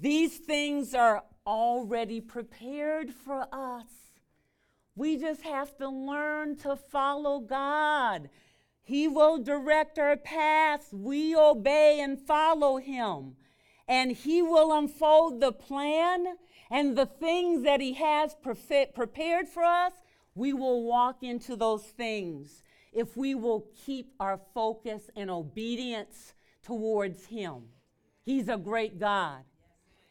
These 0.00 0.38
things 0.38 0.94
are 0.94 1.24
already 1.46 2.20
prepared 2.20 3.12
for 3.12 3.46
us. 3.52 3.86
We 4.96 5.16
just 5.16 5.42
have 5.42 5.76
to 5.78 5.88
learn 5.88 6.56
to 6.58 6.76
follow 6.76 7.40
God. 7.40 8.30
He 8.82 9.08
will 9.08 9.38
direct 9.38 9.98
our 9.98 10.16
paths. 10.16 10.88
We 10.92 11.34
obey 11.34 12.00
and 12.00 12.20
follow 12.20 12.76
Him. 12.76 13.36
And 13.88 14.12
He 14.12 14.42
will 14.42 14.72
unfold 14.72 15.40
the 15.40 15.52
plan 15.52 16.36
and 16.70 16.96
the 16.96 17.06
things 17.06 17.62
that 17.64 17.80
He 17.80 17.94
has 17.94 18.36
prepared 18.36 19.48
for 19.48 19.62
us. 19.62 19.92
We 20.34 20.52
will 20.52 20.82
walk 20.84 21.22
into 21.22 21.56
those 21.56 21.82
things 21.82 22.62
if 22.92 23.16
we 23.16 23.34
will 23.34 23.66
keep 23.84 24.12
our 24.20 24.40
focus 24.54 25.10
and 25.16 25.30
obedience 25.30 26.34
towards 26.62 27.26
Him. 27.26 27.64
He's 28.22 28.48
a 28.48 28.56
great 28.56 28.98
God. 28.98 29.44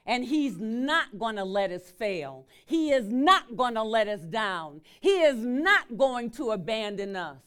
And 0.05 0.25
He's 0.25 0.57
not 0.57 1.17
going 1.17 1.37
to 1.37 1.43
let 1.43 1.71
us 1.71 1.91
fail. 1.91 2.45
He 2.65 2.91
is 2.91 3.07
not 3.09 3.55
going 3.55 3.75
to 3.75 3.83
let 3.83 4.07
us 4.07 4.21
down. 4.21 4.81
He 4.99 5.21
is 5.21 5.37
not 5.37 5.97
going 5.97 6.31
to 6.31 6.51
abandon 6.51 7.15
us. 7.15 7.41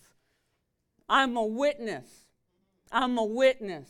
I'm 1.09 1.37
a 1.37 1.45
witness. 1.45 2.27
I'm 2.91 3.19
a 3.19 3.25
witness. 3.25 3.89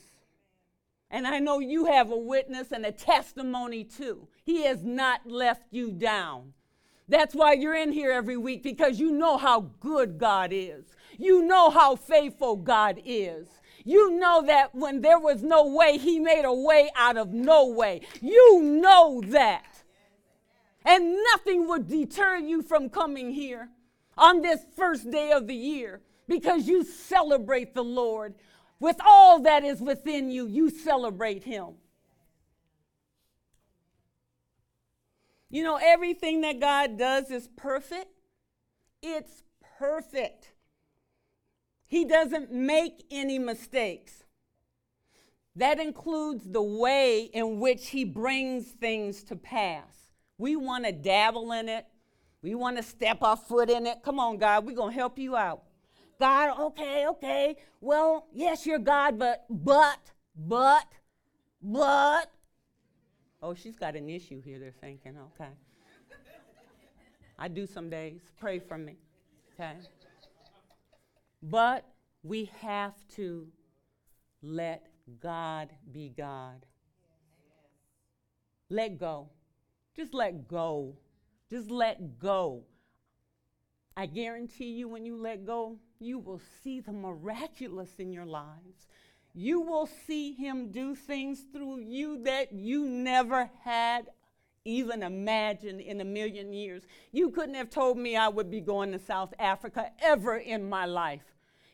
And 1.11 1.27
I 1.27 1.39
know 1.39 1.61
you 1.61 1.87
have 1.87 2.11
a 2.11 2.17
witness 2.17 2.73
and 2.73 2.85
a 2.85 2.93
testimony 2.93 3.85
too. 3.85 4.29
He 4.43 4.65
has 4.65 4.83
not 4.83 5.27
left 5.27 5.67
you 5.71 5.93
down. 5.93 6.53
That's 7.09 7.35
why 7.35 7.53
you're 7.53 7.77
in 7.77 7.93
here 7.93 8.11
every 8.11 8.37
week 8.37 8.65
because 8.65 8.99
you 8.99 9.13
know 9.13 9.37
how 9.37 9.61
good 9.81 10.19
God 10.19 10.51
is. 10.53 10.85
You 11.19 11.43
know 11.43 11.71
how 11.71 11.97
faithful 11.97 12.57
God 12.57 13.01
is. 13.05 13.49
You 13.85 14.19
know 14.19 14.43
that 14.47 14.75
when 14.75 15.01
there 15.01 15.19
was 15.19 15.43
no 15.43 15.67
way, 15.67 15.99
He 15.99 16.19
made 16.19 16.45
a 16.45 16.53
way 16.53 16.91
out 16.97 17.17
of 17.17 17.33
no 17.33 17.69
way. 17.69 18.01
You 18.21 18.63
know 18.63 19.23
that. 19.27 19.83
And 20.85 21.17
nothing 21.33 21.69
would 21.69 21.89
deter 21.89 22.37
you 22.37 22.63
from 22.63 22.89
coming 22.89 23.31
here 23.31 23.69
on 24.17 24.43
this 24.43 24.61
first 24.77 25.11
day 25.11 25.33
of 25.33 25.47
the 25.47 25.55
year 25.55 26.01
because 26.29 26.67
you 26.67 26.85
celebrate 26.85 27.75
the 27.75 27.85
Lord. 27.85 28.35
With 28.79 28.97
all 29.05 29.41
that 29.43 29.65
is 29.65 29.81
within 29.81 30.31
you, 30.31 30.47
you 30.47 30.71
celebrate 30.71 31.45
Him. 31.45 31.75
You 35.49 35.63
know, 35.63 35.79
everything 35.81 36.41
that 36.43 36.61
God 36.61 36.99
does 36.99 37.31
is 37.31 37.49
perfect. 37.57 38.11
It's 39.03 39.43
perfect. 39.79 40.53
He 41.87 42.05
doesn't 42.05 42.53
make 42.53 43.05
any 43.11 43.39
mistakes. 43.39 44.25
That 45.55 45.79
includes 45.79 46.51
the 46.51 46.63
way 46.63 47.31
in 47.33 47.61
which 47.61 47.89
He 47.89 48.05
brings 48.05 48.67
things 48.67 49.23
to 49.25 49.37
pass. 49.37 50.11
We 50.39 50.57
want 50.57 50.85
to 50.85 50.93
dabble 50.93 51.53
in 51.53 51.69
it, 51.69 51.87
we 52.43 52.55
want 52.55 52.77
to 52.77 52.83
step 52.83 53.23
our 53.23 53.37
foot 53.37 53.71
in 53.71 53.87
it. 53.87 53.99
Come 54.05 54.21
on, 54.21 54.37
God, 54.37 54.67
we're 54.67 54.77
going 54.77 54.93
to 54.93 54.99
help 54.99 55.19
you 55.19 55.37
out. 55.37 55.63
God, 56.19 56.59
okay, 56.61 57.07
okay. 57.09 57.57
Well, 57.81 58.27
yes, 58.33 58.67
you're 58.67 58.79
God, 58.79 59.19
but, 59.19 59.45
but, 59.49 59.99
but, 60.37 60.87
but. 61.63 62.31
Oh, 63.43 63.55
she's 63.55 63.77
got 63.77 63.97
an 63.97 64.09
issue 64.09 64.41
here, 64.43 64.59
they're 64.59 64.75
thinking, 64.81 65.17
okay. 65.35 65.51
I 67.39 67.49
do 67.49 67.67
some 67.67 67.91
days. 67.91 68.21
Pray 68.39 68.59
for 68.59 68.79
me, 68.79 68.97
okay? 69.55 69.75
But 71.43 71.87
we 72.23 72.51
have 72.61 72.95
to 73.17 73.47
let 74.43 74.87
God 75.21 75.71
be 75.93 76.13
God. 76.17 76.67
Let 78.69 78.99
go. 78.99 79.29
Just 79.95 80.13
let 80.13 80.49
go. 80.49 80.97
Just 81.49 81.71
let 81.71 82.19
go. 82.19 82.65
I 83.97 84.07
guarantee 84.07 84.73
you, 84.73 84.89
when 84.89 85.07
you 85.07 85.17
let 85.17 85.47
go, 85.47 85.79
you 85.99 86.19
will 86.19 86.41
see 86.63 86.81
the 86.81 86.93
miraculous 86.93 87.95
in 87.99 88.13
your 88.13 88.27
lives. 88.27 88.89
You 89.33 89.61
will 89.61 89.87
see 89.87 90.33
Him 90.33 90.71
do 90.71 90.95
things 90.95 91.45
through 91.53 91.81
you 91.81 92.23
that 92.25 92.53
you 92.53 92.89
never 92.89 93.51
had 93.63 94.09
even 94.67 95.03
imagined 95.03 95.81
in 95.81 96.01
a 96.01 96.05
million 96.05 96.53
years. 96.53 96.83
You 97.13 97.31
couldn't 97.31 97.55
have 97.55 97.71
told 97.71 97.97
me 97.97 98.17
I 98.17 98.29
would 98.29 98.51
be 98.51 98.61
going 98.61 98.93
to 98.93 98.99
South 98.99 99.33
Africa 99.39 99.91
ever 100.03 100.37
in 100.37 100.69
my 100.69 100.85
life. 100.85 101.23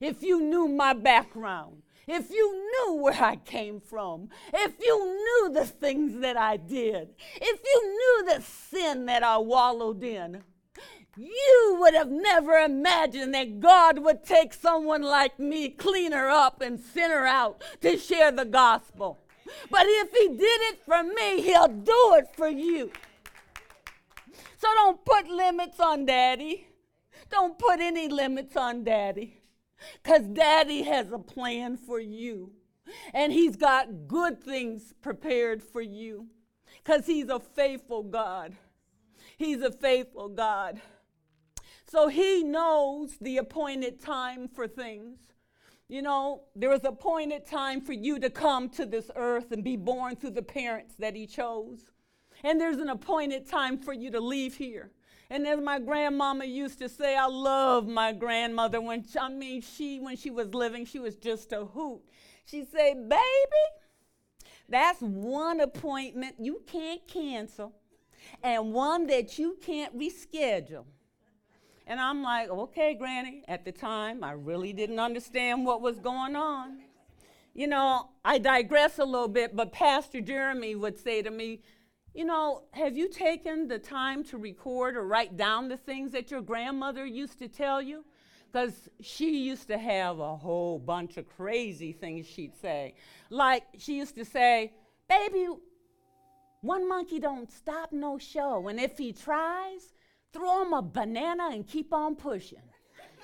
If 0.01 0.23
you 0.23 0.41
knew 0.41 0.69
my 0.69 0.93
background, 0.93 1.83
if 2.07 2.31
you 2.31 2.53
knew 2.53 2.95
where 2.97 3.23
I 3.23 3.37
came 3.37 3.81
from, 3.81 4.29
if 4.53 4.73
you 4.81 5.05
knew 5.05 5.55
the 5.55 5.67
things 5.67 6.21
that 6.21 6.37
I 6.37 6.57
did, 6.57 7.11
if 7.41 7.61
you 7.65 7.83
knew 7.83 8.35
the 8.35 8.43
sin 8.43 9.07
that 9.07 9.23
I 9.23 9.39
wallowed 9.39 10.03
in, 10.03 10.43
you 11.17 11.77
would 11.79 11.95
have 11.95 12.11
never 12.11 12.53
imagined 12.59 13.35
that 13.35 13.61
God 13.61 13.99
would 13.99 14.25
take 14.25 14.55
someone 14.55 15.03
like 15.03 15.39
me, 15.39 15.69
clean 15.69 16.13
her 16.13 16.31
up, 16.31 16.61
and 16.61 16.81
send 16.81 17.13
her 17.13 17.27
out 17.27 17.63
to 17.83 17.99
share 17.99 18.33
the 18.33 18.47
gospel. 18.47 19.19
But 19.71 19.85
if 19.87 20.11
He 20.13 20.29
did 20.29 20.61
it 20.73 20.79
for 20.85 21.03
me, 21.03 21.43
He'll 21.43 21.69
do 21.69 22.15
it 22.17 22.29
for 22.37 22.49
you. 22.49 22.91
So 24.57 24.69
don't 24.75 25.05
put 25.05 25.29
limits 25.29 25.81
on 25.81 26.07
Daddy. 26.07 26.67
Don't 27.31 27.59
put 27.59 27.81
any 27.81 28.09
limits 28.09 28.57
on 28.57 28.85
Daddy. 28.85 29.39
Because 30.03 30.27
Daddy 30.29 30.83
has 30.83 31.11
a 31.11 31.19
plan 31.19 31.77
for 31.77 31.99
you. 31.99 32.53
And 33.13 33.33
He's 33.33 33.57
got 33.57 34.07
good 34.07 34.43
things 34.43 34.95
prepared 35.03 35.63
for 35.63 35.81
you. 35.81 36.29
Because 36.85 37.07
He's 37.07 37.29
a 37.29 37.41
faithful 37.41 38.03
God. 38.03 38.57
He's 39.37 39.63
a 39.63 39.73
faithful 39.73 40.29
God. 40.29 40.81
So 41.93 42.09
he 42.09 42.43
knows 42.43 43.19
the 43.21 43.37
appointed 43.37 44.01
time 44.01 44.49
for 44.49 44.67
things. 44.67 45.19
You 45.93 46.01
know, 46.01 46.45
there 46.57 46.71
was 46.71 46.85
appointed 46.85 47.45
time 47.45 47.83
for 47.83 47.93
you 47.93 48.19
to 48.21 48.31
come 48.31 48.71
to 48.71 48.87
this 48.87 49.11
earth 49.15 49.53
and 49.53 49.63
be 49.63 49.77
born 49.77 50.17
through 50.17 50.31
the 50.31 50.41
parents 50.41 50.95
that 50.99 51.15
he 51.15 51.27
chose. 51.27 51.91
And 52.43 52.59
there's 52.59 52.79
an 52.79 52.89
appointed 52.89 53.47
time 53.47 53.77
for 53.77 53.93
you 53.93 54.11
to 54.13 54.19
leave 54.19 54.57
here. 54.57 54.91
And 55.29 55.47
as 55.47 55.61
my 55.61 55.79
grandmama 55.79 56.47
used 56.47 56.79
to 56.79 56.89
say, 56.89 57.15
I 57.15 57.27
love 57.27 57.87
my 57.87 58.11
grandmother 58.11 58.81
when 58.81 59.05
I 59.21 59.29
mean 59.29 59.61
she 59.61 60.01
when 60.01 60.17
she 60.17 60.31
was 60.31 60.55
living, 60.55 60.87
she 60.87 60.99
was 60.99 61.17
just 61.17 61.53
a 61.53 61.67
hoot. 61.67 62.01
She'd 62.47 62.73
say, 62.73 62.95
"Baby, 62.95 63.65
that's 64.71 65.03
one 65.03 65.61
appointment 65.61 66.37
you 66.39 66.63
can't 66.67 67.07
cancel 67.07 67.75
and 68.43 68.73
one 68.73 69.09
that 69.09 69.39
you 69.39 69.59
can't 69.61 69.95
reschedule." 69.95 70.87
And 71.93 72.01
I'm 72.01 72.23
like, 72.23 72.49
okay, 72.49 72.95
Granny. 72.95 73.45
At 73.49 73.67
the 73.67 73.71
time, 73.71 74.25
I 74.25 74.33
really 74.33 74.73
didn't 74.73 74.99
understand 74.99 75.67
what 75.67 75.83
was 75.83 75.99
going 75.99 76.35
on. 76.35 76.79
You 77.53 77.67
know, 77.67 78.09
I 78.25 78.39
digress 78.39 78.99
a 78.99 79.05
little 79.05 79.29
bit, 79.29 79.55
but 79.55 79.75
Pastor 79.75 80.23
Jeremy 80.23 80.75
would 80.75 80.99
say 80.99 81.21
to 81.21 81.31
me, 81.31 81.61
you 82.15 82.25
know, 82.25 82.63
have 82.71 82.97
you 82.97 83.11
taken 83.11 83.69
the 83.69 83.79
time 83.79 84.25
to 84.25 84.39
record 84.39 84.97
or 84.97 85.07
write 85.07 85.37
down 85.37 85.69
the 85.69 85.77
things 85.77 86.13
that 86.13 86.31
your 86.31 86.41
grandmother 86.41 87.05
used 87.05 87.39
to 87.41 87.47
tell 87.47 87.83
you? 87.83 88.07
Because 88.51 88.89
she 89.03 89.45
used 89.45 89.69
to 89.69 89.77
have 89.77 90.19
a 90.19 90.35
whole 90.35 90.79
bunch 90.79 91.19
of 91.19 91.29
crazy 91.37 91.93
things 91.93 92.27
she'd 92.27 92.57
say. 92.57 92.95
Like, 93.29 93.65
she 93.77 93.99
used 93.99 94.15
to 94.17 94.25
say, 94.25 94.73
baby, 95.11 95.47
one 96.63 96.89
monkey 96.89 97.19
don't 97.19 97.53
stop 97.53 97.93
no 97.93 98.17
show, 98.17 98.67
and 98.69 98.81
if 98.81 98.97
he 98.97 99.13
tries, 99.13 99.93
throw 100.33 100.63
him 100.63 100.73
a 100.73 100.83
banana 100.83 101.51
and 101.53 101.67
keep 101.67 101.93
on 101.93 102.17
pushing. 102.17 102.63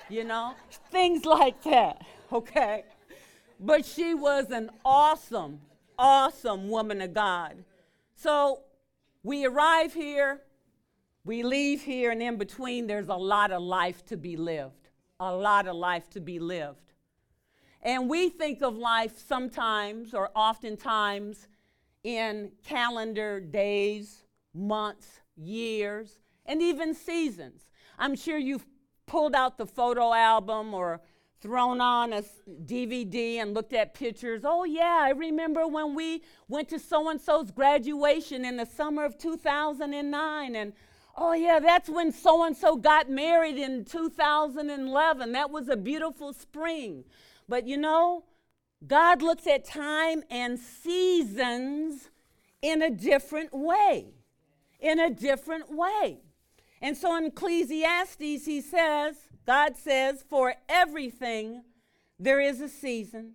You 0.09 0.23
know, 0.23 0.55
things 0.91 1.25
like 1.25 1.63
that, 1.63 2.03
okay? 2.31 2.83
But 3.59 3.85
she 3.85 4.13
was 4.13 4.49
an 4.49 4.71
awesome, 4.83 5.61
awesome 5.97 6.69
woman 6.69 7.01
of 7.01 7.13
God. 7.13 7.63
So 8.15 8.61
we 9.23 9.45
arrive 9.45 9.93
here, 9.93 10.41
we 11.25 11.43
leave 11.43 11.81
here, 11.83 12.11
and 12.11 12.23
in 12.23 12.37
between, 12.37 12.87
there's 12.87 13.09
a 13.09 13.15
lot 13.15 13.51
of 13.51 13.61
life 13.61 14.05
to 14.05 14.17
be 14.17 14.35
lived. 14.37 14.89
A 15.19 15.35
lot 15.35 15.67
of 15.67 15.75
life 15.75 16.09
to 16.11 16.21
be 16.21 16.39
lived. 16.39 16.93
And 17.81 18.09
we 18.09 18.29
think 18.29 18.61
of 18.61 18.75
life 18.75 19.17
sometimes 19.27 20.13
or 20.13 20.31
oftentimes 20.35 21.47
in 22.03 22.51
calendar 22.63 23.39
days, 23.39 24.23
months, 24.53 25.19
years, 25.35 26.18
and 26.49 26.61
even 26.61 26.93
seasons. 26.93 27.67
I'm 27.97 28.15
sure 28.15 28.37
you've 28.37 28.65
pulled 29.05 29.35
out 29.35 29.57
the 29.57 29.67
photo 29.67 30.13
album 30.13 30.73
or 30.73 30.99
thrown 31.41 31.79
on 31.79 32.11
a 32.11 32.23
DVD 32.65 33.35
and 33.35 33.53
looked 33.53 33.71
at 33.71 33.93
pictures. 33.93 34.41
Oh, 34.43 34.65
yeah, 34.65 34.99
I 35.03 35.11
remember 35.11 35.67
when 35.67 35.95
we 35.95 36.23
went 36.49 36.67
to 36.69 36.79
so 36.79 37.07
and 37.09 37.21
so's 37.21 37.51
graduation 37.51 38.43
in 38.43 38.57
the 38.57 38.65
summer 38.65 39.05
of 39.05 39.17
2009. 39.17 40.55
And 40.55 40.73
oh, 41.15 41.33
yeah, 41.33 41.59
that's 41.59 41.87
when 41.87 42.11
so 42.11 42.43
and 42.43 42.57
so 42.57 42.75
got 42.75 43.09
married 43.09 43.57
in 43.57 43.85
2011. 43.85 45.31
That 45.31 45.51
was 45.51 45.69
a 45.69 45.77
beautiful 45.77 46.33
spring. 46.33 47.05
But 47.47 47.67
you 47.67 47.77
know, 47.77 48.25
God 48.85 49.21
looks 49.21 49.45
at 49.47 49.65
time 49.65 50.23
and 50.29 50.59
seasons 50.59 52.09
in 52.61 52.81
a 52.81 52.89
different 52.89 53.53
way. 53.53 54.13
In 54.79 54.99
a 54.99 55.09
different 55.09 55.71
way. 55.71 56.19
And 56.81 56.95
so 56.95 57.15
in 57.17 57.25
Ecclesiastes, 57.25 58.45
he 58.45 58.61
says, 58.61 59.15
God 59.45 59.75
says, 59.75 60.23
for 60.29 60.55
everything 60.67 61.63
there 62.17 62.39
is 62.39 62.61
a 62.61 62.69
season 62.69 63.33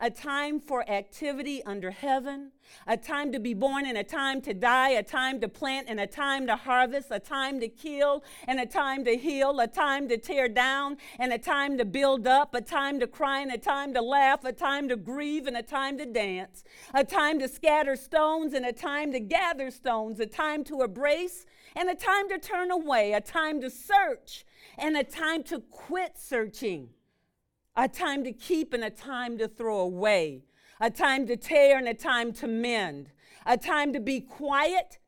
a 0.00 0.10
time 0.10 0.58
for 0.58 0.88
activity 0.90 1.62
under 1.64 1.90
heaven, 1.90 2.50
a 2.86 2.96
time 2.96 3.32
to 3.32 3.38
be 3.38 3.54
born 3.54 3.86
and 3.86 3.96
a 3.96 4.04
time 4.04 4.40
to 4.42 4.52
die, 4.52 4.90
a 4.90 5.02
time 5.02 5.40
to 5.40 5.48
plant 5.48 5.86
and 5.88 6.00
a 6.00 6.06
time 6.06 6.46
to 6.46 6.56
harvest, 6.56 7.08
a 7.10 7.20
time 7.20 7.60
to 7.60 7.68
kill 7.68 8.24
and 8.48 8.58
a 8.58 8.66
time 8.66 9.04
to 9.04 9.16
heal, 9.16 9.60
a 9.60 9.66
time 9.66 10.08
to 10.08 10.16
tear 10.16 10.48
down 10.48 10.96
and 11.18 11.32
a 11.32 11.38
time 11.38 11.78
to 11.78 11.84
build 11.84 12.26
up, 12.26 12.54
a 12.54 12.60
time 12.60 12.98
to 12.98 13.06
cry 13.06 13.40
and 13.40 13.52
a 13.52 13.58
time 13.58 13.94
to 13.94 14.02
laugh, 14.02 14.44
a 14.44 14.52
time 14.52 14.88
to 14.88 14.96
grieve 14.96 15.46
and 15.46 15.56
a 15.56 15.62
time 15.62 15.96
to 15.98 16.06
dance, 16.06 16.64
a 16.94 17.04
time 17.04 17.38
to 17.38 17.48
scatter 17.48 17.94
stones 17.94 18.54
and 18.54 18.66
a 18.66 18.72
time 18.72 19.12
to 19.12 19.20
gather 19.20 19.70
stones, 19.70 20.18
a 20.20 20.26
time 20.26 20.64
to 20.64 20.82
embrace 20.82 21.46
and 21.76 21.88
a 21.88 21.94
time 21.94 22.28
to 22.28 22.38
turn 22.38 22.70
away, 22.70 23.12
a 23.12 23.20
time 23.20 23.60
to 23.60 23.70
search 23.70 24.44
and 24.78 24.96
a 24.96 25.04
time 25.04 25.42
to 25.44 25.60
quit 25.60 26.18
searching 26.18 26.88
a 27.76 27.88
time 27.88 28.24
to 28.24 28.32
keep 28.32 28.72
and 28.72 28.84
a 28.84 28.90
time 28.90 29.38
to 29.38 29.48
throw 29.48 29.80
away, 29.80 30.44
a 30.80 30.90
time 30.90 31.26
to 31.26 31.36
tear 31.36 31.78
and 31.78 31.88
a 31.88 31.94
time 31.94 32.32
to 32.32 32.46
mend, 32.46 33.10
a 33.46 33.56
time 33.56 33.92
to 33.92 34.00
be 34.00 34.20
quiet 34.20 34.98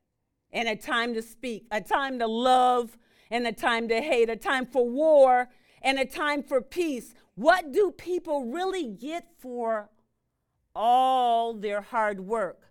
and 0.52 0.68
a 0.68 0.76
time 0.76 1.14
to 1.14 1.22
speak, 1.22 1.66
a 1.70 1.80
time 1.80 2.18
to 2.18 2.26
love 2.26 2.96
and 3.30 3.46
a 3.46 3.52
time 3.52 3.88
to 3.88 4.00
hate, 4.00 4.30
a 4.30 4.36
time 4.36 4.66
for 4.66 4.88
war 4.88 5.48
and 5.82 5.98
a 5.98 6.06
time 6.06 6.42
for 6.42 6.60
peace. 6.60 7.14
What 7.34 7.72
do 7.72 7.90
people 7.90 8.46
really 8.46 8.86
get 8.88 9.26
for 9.38 9.90
all 10.74 11.52
their 11.52 11.82
hard 11.82 12.20
work? 12.20 12.70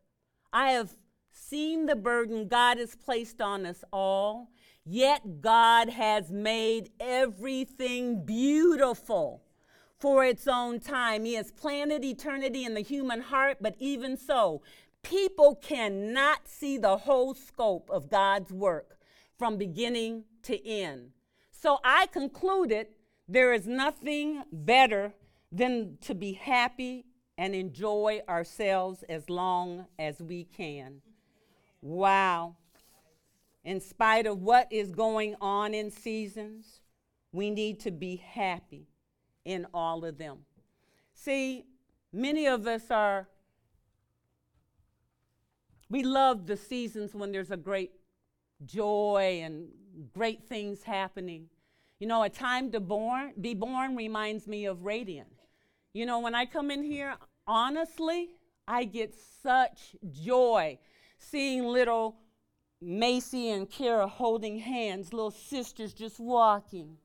I 0.51 0.71
have 0.71 0.91
seen 1.31 1.85
the 1.85 1.95
burden 1.95 2.47
God 2.47 2.77
has 2.77 2.95
placed 2.95 3.41
on 3.41 3.65
us 3.65 3.83
all, 3.91 4.49
yet 4.85 5.41
God 5.41 5.89
has 5.89 6.31
made 6.31 6.89
everything 6.99 8.25
beautiful 8.25 9.43
for 10.03 10.25
its 10.25 10.49
own 10.49 10.81
time. 10.81 11.23
He 11.23 11.35
has 11.35 11.49
planted 11.49 12.03
eternity 12.03 12.65
in 12.65 12.73
the 12.73 12.81
human 12.81 13.21
heart, 13.21 13.59
but 13.61 13.77
even 13.79 14.17
so, 14.17 14.61
people 15.01 15.55
cannot 15.55 16.45
see 16.45 16.77
the 16.77 16.97
whole 16.97 17.33
scope 17.33 17.89
of 17.89 18.09
God's 18.09 18.51
work 18.51 18.97
from 19.39 19.55
beginning 19.55 20.25
to 20.41 20.67
end. 20.67 21.11
So 21.51 21.77
I 21.85 22.07
concluded 22.07 22.87
there 23.29 23.53
is 23.53 23.65
nothing 23.65 24.43
better 24.51 25.13
than 25.53 25.97
to 26.01 26.13
be 26.13 26.33
happy 26.33 27.05
and 27.37 27.55
enjoy 27.55 28.23
ourselves 28.27 29.03
as 29.07 29.29
long 29.29 29.85
as 29.97 30.19
we 30.19 30.43
can. 30.43 31.01
Wow. 31.81 32.57
In 33.63 33.79
spite 33.79 34.27
of 34.27 34.41
what 34.41 34.67
is 34.69 34.91
going 34.91 35.35
on 35.39 35.73
in 35.73 35.89
seasons, 35.89 36.81
we 37.31 37.49
need 37.49 37.79
to 37.79 37.91
be 37.91 38.17
happy 38.17 38.89
in 39.45 39.67
all 39.73 40.05
of 40.05 40.17
them. 40.17 40.39
See, 41.13 41.65
many 42.11 42.47
of 42.47 42.67
us 42.67 42.89
are, 42.89 43.27
we 45.89 46.03
love 46.03 46.47
the 46.47 46.57
seasons 46.57 47.13
when 47.13 47.31
there's 47.31 47.51
a 47.51 47.57
great 47.57 47.91
joy 48.65 49.41
and 49.43 49.67
great 50.13 50.43
things 50.43 50.83
happening. 50.83 51.49
You 51.99 52.07
know, 52.07 52.23
a 52.23 52.29
time 52.29 52.71
to 52.71 52.79
born, 52.79 53.33
be 53.39 53.53
born 53.53 53.95
reminds 53.95 54.47
me 54.47 54.65
of 54.65 54.83
Radiant. 54.83 55.29
You 55.93 56.05
know, 56.05 56.19
when 56.19 56.35
I 56.35 56.45
come 56.45 56.71
in 56.71 56.83
here, 56.83 57.15
honestly, 57.47 58.29
I 58.67 58.85
get 58.85 59.13
such 59.41 59.95
joy 60.11 60.79
seeing 61.19 61.63
little 61.65 62.17
Macy 62.81 63.49
and 63.51 63.69
Kara 63.69 64.07
holding 64.07 64.59
hands, 64.59 65.13
little 65.13 65.31
sisters 65.31 65.93
just 65.93 66.19
walking. 66.19 66.97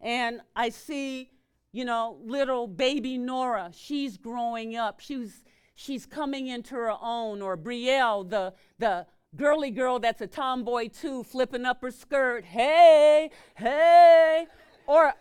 And 0.00 0.40
I 0.56 0.70
see 0.70 1.30
you 1.72 1.84
know, 1.84 2.18
little 2.24 2.66
baby 2.66 3.16
Nora, 3.18 3.70
she's 3.74 4.16
growing 4.16 4.76
up. 4.76 5.00
She's 5.00 5.44
she's 5.74 6.06
coming 6.06 6.48
into 6.48 6.74
her 6.74 6.92
own. 7.00 7.42
Or 7.42 7.56
Brielle, 7.56 8.28
the 8.28 8.54
the 8.78 9.06
girly 9.36 9.70
girl 9.70 9.98
that's 9.98 10.20
a 10.20 10.26
tomboy 10.26 10.88
too, 10.88 11.22
flipping 11.22 11.64
up 11.64 11.82
her 11.82 11.90
skirt. 11.90 12.44
Hey, 12.44 13.30
hey. 13.54 14.46
Or 14.86 15.14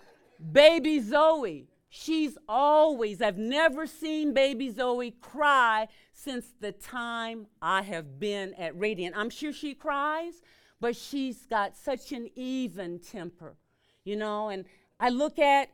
baby 0.52 1.00
Zoe. 1.00 1.68
She's 1.92 2.38
always, 2.48 3.20
I've 3.20 3.40
never 3.40 3.88
seen 3.88 4.32
baby 4.32 4.70
Zoe 4.70 5.10
cry 5.10 5.88
since 6.14 6.54
the 6.60 6.72
time 6.72 7.48
I 7.64 7.82
have 7.82 8.20
been 8.20 8.54
at 8.56 8.78
Radiant. 8.78 9.18
I'm 9.18 9.32
sure 9.32 9.52
she 9.52 9.74
cries, 9.74 10.36
but 10.80 10.96
she's 10.96 11.48
got 11.48 11.76
such 11.76 12.12
an 12.12 12.30
even 12.36 13.00
temper, 13.00 13.58
you 14.06 14.16
know. 14.16 14.50
And 14.50 14.66
I 15.00 15.10
look 15.10 15.40
at 15.40 15.70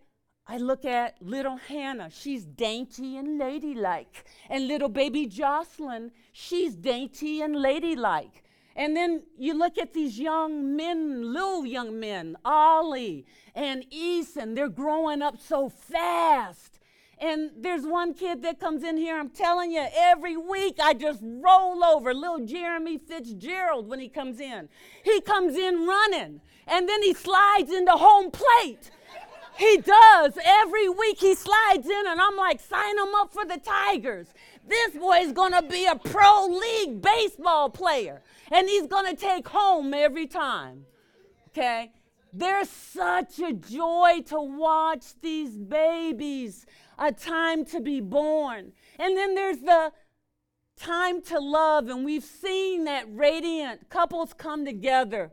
I 0.48 0.58
look 0.58 0.86
at 0.86 1.16
little 1.22 1.58
Hannah, 1.58 2.10
she's 2.12 2.46
dainty 2.46 3.18
and 3.18 3.40
ladylike. 3.40 4.26
And 4.50 4.68
little 4.68 4.90
baby 4.90 5.26
Jocelyn, 5.26 6.12
she's 6.32 6.76
dainty 6.76 7.42
and 7.42 7.56
ladylike. 7.56 8.44
And 8.76 8.96
then 8.96 9.24
you 9.38 9.58
look 9.58 9.78
at 9.78 9.94
these 9.94 10.20
young 10.20 10.76
men, 10.76 11.34
little 11.34 11.66
young 11.66 12.00
men, 12.00 12.36
Ollie 12.46 13.26
and 13.56 13.90
Eason, 13.90 14.54
they're 14.54 14.70
growing 14.70 15.22
up 15.22 15.40
so 15.40 15.70
fast. 15.70 16.80
And 17.18 17.52
there's 17.58 17.86
one 17.86 18.14
kid 18.14 18.44
that 18.44 18.60
comes 18.60 18.84
in 18.84 18.98
here, 18.98 19.18
I'm 19.18 19.30
telling 19.30 19.72
you, 19.72 19.88
every 19.96 20.36
week 20.36 20.78
I 20.84 20.94
just 20.94 21.22
roll 21.24 21.84
over 21.84 22.14
little 22.14 22.46
Jeremy 22.46 22.98
Fitzgerald 22.98 23.88
when 23.88 24.02
he 24.02 24.10
comes 24.10 24.42
in. 24.42 24.68
He 25.04 25.22
comes 25.22 25.56
in 25.56 25.88
running, 25.88 26.42
and 26.68 26.90
then 26.90 27.02
he 27.02 27.14
slides 27.14 27.72
into 27.72 27.94
home 27.94 28.32
plate. 28.32 28.92
He 29.58 29.78
does. 29.78 30.38
Every 30.44 30.90
week 30.90 31.20
he 31.20 31.34
slides 31.34 31.88
in, 31.88 32.04
and 32.08 32.20
I'm 32.20 32.36
like, 32.36 32.60
sign 32.60 32.98
him 32.98 33.16
up 33.16 33.34
for 33.34 33.46
the 33.46 33.58
Tigers. 33.58 34.28
This 34.68 34.92
boy 34.96 35.18
is 35.18 35.32
going 35.32 35.54
to 35.54 35.62
be 35.62 35.86
a 35.86 35.96
pro 35.96 36.48
league 36.48 37.02
baseball 37.02 37.70
player, 37.70 38.22
and 38.52 38.68
he's 38.68 38.88
going 38.88 39.06
to 39.06 39.16
take 39.16 39.48
home 39.48 39.94
every 39.94 40.28
time. 40.28 40.86
Okay? 41.50 41.92
There's 42.34 42.70
such 42.70 43.40
a 43.40 43.54
joy 43.54 44.22
to 44.26 44.42
watch 44.42 45.06
these 45.22 45.58
babies, 45.58 46.66
a 47.00 47.14
time 47.14 47.64
to 47.66 47.80
be 47.80 48.02
born. 48.02 48.74
And 49.00 49.16
then 49.16 49.36
there's 49.36 49.60
the 49.60 49.94
time 50.78 51.22
to 51.24 51.40
love, 51.40 51.88
and 51.88 52.04
we've 52.04 52.26
seen 52.26 52.84
that 52.86 53.06
radiant 53.10 53.90
couples 53.90 54.34
come 54.34 54.66
together 54.66 55.32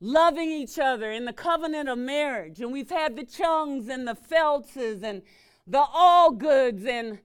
loving 0.00 0.50
each 0.50 0.78
other 0.78 1.10
in 1.10 1.26
the 1.26 1.32
covenant 1.32 1.88
of 1.88 1.98
marriage. 1.98 2.60
And 2.60 2.72
we've 2.72 2.90
had 2.90 3.16
the 3.16 3.24
Chungs 3.24 3.88
and 3.88 4.08
the 4.08 4.14
Feltses 4.14 5.02
and 5.02 5.22
the 5.66 5.82
Allgoods, 5.82 6.86
and 6.86 7.20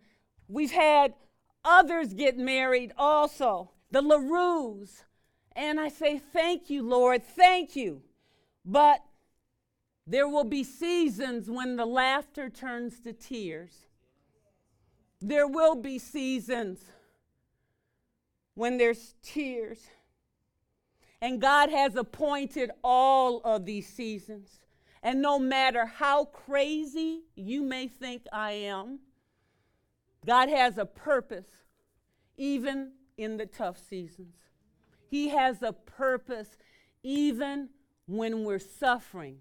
we've 0.48 0.72
had 0.72 1.14
others 1.64 2.14
get 2.14 2.38
married 2.38 2.92
also, 2.98 3.72
the 3.92 4.02
LaRues. 4.02 5.04
And 5.56 5.80
I 5.80 5.90
say, 5.90 6.20
Thank 6.20 6.70
you, 6.70 6.84
Lord, 6.84 7.24
thank 7.24 7.76
you. 7.76 8.02
But 8.66 9.02
there 10.06 10.28
will 10.28 10.44
be 10.44 10.64
seasons 10.64 11.50
when 11.50 11.78
the 11.78 11.86
laughter 11.86 12.50
turns 12.50 13.00
to 13.02 13.14
tears. 13.14 13.88
There 15.22 15.48
will 15.48 15.76
be 15.76 15.98
seasons 15.98 16.80
when 18.54 18.78
there's 18.78 19.16
tears. 19.24 19.88
And 21.26 21.42
God 21.42 21.72
has 21.72 21.96
appointed 21.96 22.70
all 22.84 23.42
of 23.44 23.66
these 23.66 23.88
seasons. 23.88 24.60
And 25.02 25.24
no 25.24 25.40
matter 25.40 25.88
how 25.88 26.26
crazy 26.26 27.24
you 27.36 27.64
may 27.64 27.88
think 27.88 28.28
I 28.32 28.52
am, 28.52 29.00
God 30.24 30.50
has 30.50 30.78
a 30.78 30.86
purpose, 30.86 31.48
even 32.38 32.92
in 33.18 33.38
the 33.38 33.48
tough 33.48 33.80
seasons. 33.80 34.36
He 35.10 35.30
has 35.30 35.64
a 35.64 35.74
purpose, 35.74 36.58
even 37.02 37.70
when 38.06 38.44
we're 38.44 38.60
suffering, 38.60 39.38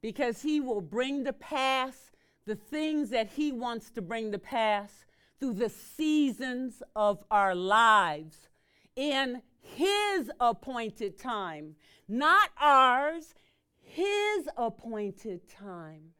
because 0.00 0.42
He 0.42 0.58
will 0.58 0.80
bring 0.80 1.24
to 1.26 1.32
pass 1.32 2.10
the 2.44 2.56
things 2.56 3.10
that 3.10 3.28
He 3.28 3.52
wants 3.52 3.88
to 3.90 4.02
bring 4.02 4.32
to 4.32 4.38
pass 4.40 5.04
through 5.38 5.54
the 5.54 5.70
seasons 5.70 6.82
of 6.96 7.22
our 7.30 7.54
lives 7.54 8.48
in 8.96 9.42
his 9.62 10.30
appointed 10.40 11.18
time, 11.18 11.76
not 12.08 12.50
ours, 12.60 13.34
His 13.80 14.48
appointed 14.56 15.48
time. 15.48 16.14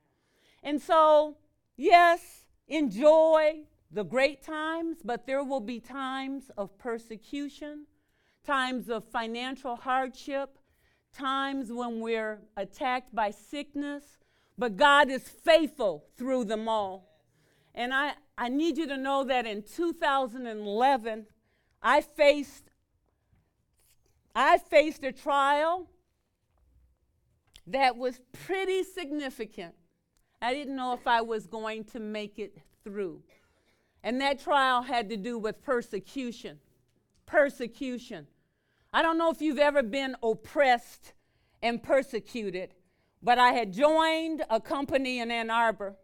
And 0.63 0.81
so, 0.81 1.37
yes, 1.77 2.45
enjoy 2.69 3.65
the 3.91 4.05
great 4.05 4.43
times, 4.43 4.99
but 5.05 5.27
there 5.27 5.43
will 5.43 5.61
be 5.61 5.81
times 5.81 6.51
of 6.57 6.79
persecution, 6.79 7.87
times 8.45 8.89
of 8.89 9.05
financial 9.05 9.77
hardship, 9.77 10.59
times 11.13 11.71
when 11.73 12.01
we're 12.01 12.41
attacked 12.57 13.15
by 13.15 13.31
sickness, 13.31 14.19
but 14.57 14.77
God 14.77 15.11
is 15.11 15.29
faithful 15.29 16.05
through 16.17 16.45
them 16.45 16.69
all. 16.69 17.09
And 17.75 17.93
I, 17.93 18.13
I 18.37 18.49
need 18.49 18.77
you 18.79 18.87
to 18.87 18.97
know 18.97 19.25
that 19.25 19.47
in 19.47 19.63
2011, 19.63 21.27
I 21.83 22.01
faced 22.01 22.72
I 24.35 24.59
faced 24.59 25.05
a 25.05 25.13
trial 25.13 25.89
that 27.67 27.97
was 27.97 28.21
pretty 28.33 28.83
significant. 28.83 29.75
I 30.41 30.53
didn't 30.53 30.75
know 30.75 30.93
if 30.95 31.07
I 31.07 31.21
was 31.21 31.47
going 31.47 31.85
to 31.85 32.01
make 32.01 32.39
it 32.39 32.59
through. 32.83 33.23
And 34.03 34.21
that 34.21 34.41
trial 34.41 34.83
had 34.83 35.09
to 35.11 35.17
do 35.17 35.39
with 35.39 35.63
persecution. 35.63 36.59
Persecution. 37.27 38.27
I 38.93 39.03
don't 39.03 39.17
know 39.17 39.31
if 39.31 39.41
you've 39.41 39.59
ever 39.59 39.83
been 39.83 40.17
oppressed 40.23 41.13
and 41.63 41.83
persecuted, 41.83 42.75
but 43.23 43.39
I 43.39 43.53
had 43.53 43.73
joined 43.73 44.45
a 44.51 44.61
company 44.61 45.21
in 45.21 45.31
Ann 45.31 45.51
Arbor 45.51 45.97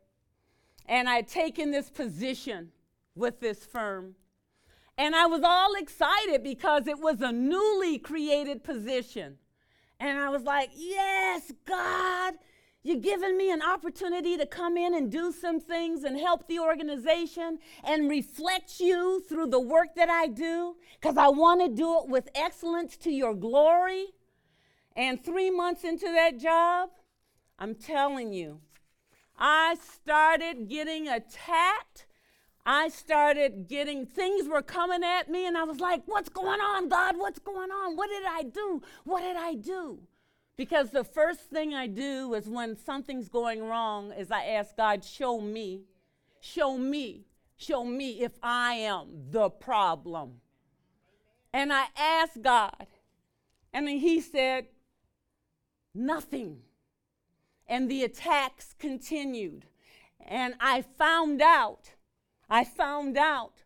and 0.86 1.08
I 1.08 1.16
had 1.16 1.28
taken 1.28 1.70
this 1.70 1.90
position 1.90 2.70
with 3.14 3.40
this 3.40 3.64
firm. 3.64 4.14
And 4.98 5.14
I 5.14 5.26
was 5.26 5.42
all 5.44 5.74
excited 5.76 6.42
because 6.42 6.88
it 6.88 6.98
was 6.98 7.20
a 7.20 7.30
newly 7.30 7.98
created 7.98 8.64
position. 8.64 9.38
And 10.00 10.18
I 10.18 10.28
was 10.28 10.42
like, 10.42 10.70
Yes, 10.74 11.52
God, 11.64 12.34
you're 12.82 13.00
giving 13.00 13.36
me 13.36 13.52
an 13.52 13.62
opportunity 13.62 14.36
to 14.36 14.44
come 14.44 14.76
in 14.76 14.94
and 14.94 15.10
do 15.10 15.30
some 15.30 15.60
things 15.60 16.02
and 16.02 16.18
help 16.18 16.48
the 16.48 16.58
organization 16.58 17.58
and 17.84 18.10
reflect 18.10 18.80
you 18.80 19.22
through 19.28 19.46
the 19.46 19.60
work 19.60 19.94
that 19.94 20.08
I 20.08 20.26
do 20.26 20.74
because 21.00 21.16
I 21.16 21.28
want 21.28 21.60
to 21.60 21.68
do 21.68 22.00
it 22.00 22.08
with 22.08 22.28
excellence 22.34 22.96
to 22.98 23.10
your 23.10 23.34
glory. 23.34 24.06
And 24.96 25.24
three 25.24 25.50
months 25.50 25.84
into 25.84 26.06
that 26.06 26.40
job, 26.40 26.90
I'm 27.56 27.76
telling 27.76 28.32
you, 28.32 28.60
I 29.38 29.76
started 29.94 30.68
getting 30.68 31.06
attacked. 31.06 32.07
I 32.64 32.88
started 32.88 33.66
getting 33.68 34.04
things 34.06 34.48
were 34.48 34.62
coming 34.62 35.02
at 35.02 35.30
me, 35.30 35.46
and 35.46 35.56
I 35.56 35.64
was 35.64 35.80
like, 35.80 36.02
What's 36.06 36.28
going 36.28 36.60
on, 36.60 36.88
God? 36.88 37.16
What's 37.16 37.38
going 37.38 37.70
on? 37.70 37.96
What 37.96 38.08
did 38.10 38.24
I 38.26 38.42
do? 38.42 38.82
What 39.04 39.22
did 39.22 39.36
I 39.36 39.54
do? 39.54 40.00
Because 40.56 40.90
the 40.90 41.04
first 41.04 41.40
thing 41.42 41.72
I 41.72 41.86
do 41.86 42.34
is 42.34 42.48
when 42.48 42.76
something's 42.76 43.28
going 43.28 43.62
wrong 43.62 44.12
is 44.12 44.32
I 44.32 44.44
ask 44.44 44.76
God, 44.76 45.04
show 45.04 45.40
me, 45.40 45.82
show 46.40 46.76
me, 46.76 47.26
show 47.56 47.84
me 47.84 48.22
if 48.22 48.32
I 48.42 48.72
am 48.74 49.06
the 49.30 49.50
problem. 49.50 50.40
And 51.52 51.72
I 51.72 51.84
asked 51.96 52.42
God, 52.42 52.88
and 53.72 53.86
then 53.86 53.98
he 53.98 54.20
said, 54.20 54.66
nothing. 55.94 56.58
And 57.68 57.88
the 57.88 58.02
attacks 58.02 58.74
continued. 58.78 59.66
And 60.26 60.54
I 60.60 60.82
found 60.82 61.40
out, 61.40 61.92
I 62.50 62.64
found 62.64 63.16
out 63.16 63.62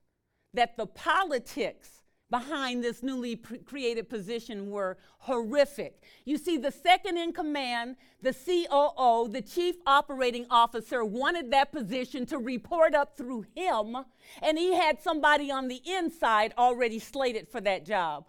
that 0.54 0.76
the 0.76 0.86
politics 0.86 2.02
behind 2.32 2.82
this 2.82 3.02
newly 3.02 3.36
created 3.36 4.08
position 4.08 4.70
were 4.70 4.96
horrific. 5.18 6.02
You 6.24 6.38
see, 6.38 6.56
the 6.56 6.72
second 6.72 7.18
in 7.18 7.32
command, 7.32 7.96
the 8.22 8.32
COO, 8.32 9.28
the 9.28 9.42
chief 9.42 9.76
operating 9.86 10.46
officer, 10.50 11.04
wanted 11.04 11.50
that 11.50 11.72
position 11.72 12.24
to 12.26 12.38
report 12.38 12.94
up 12.94 13.18
through 13.18 13.44
him, 13.54 13.98
and 14.40 14.58
he 14.58 14.74
had 14.74 15.00
somebody 15.00 15.50
on 15.50 15.68
the 15.68 15.82
inside 15.84 16.54
already 16.56 16.98
slated 16.98 17.48
for 17.50 17.60
that 17.60 17.84
job. 17.84 18.24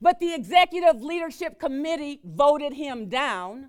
But 0.00 0.18
the 0.18 0.34
executive 0.34 1.02
leadership 1.02 1.60
committee 1.60 2.20
voted 2.24 2.72
him 2.72 3.10
down, 3.10 3.68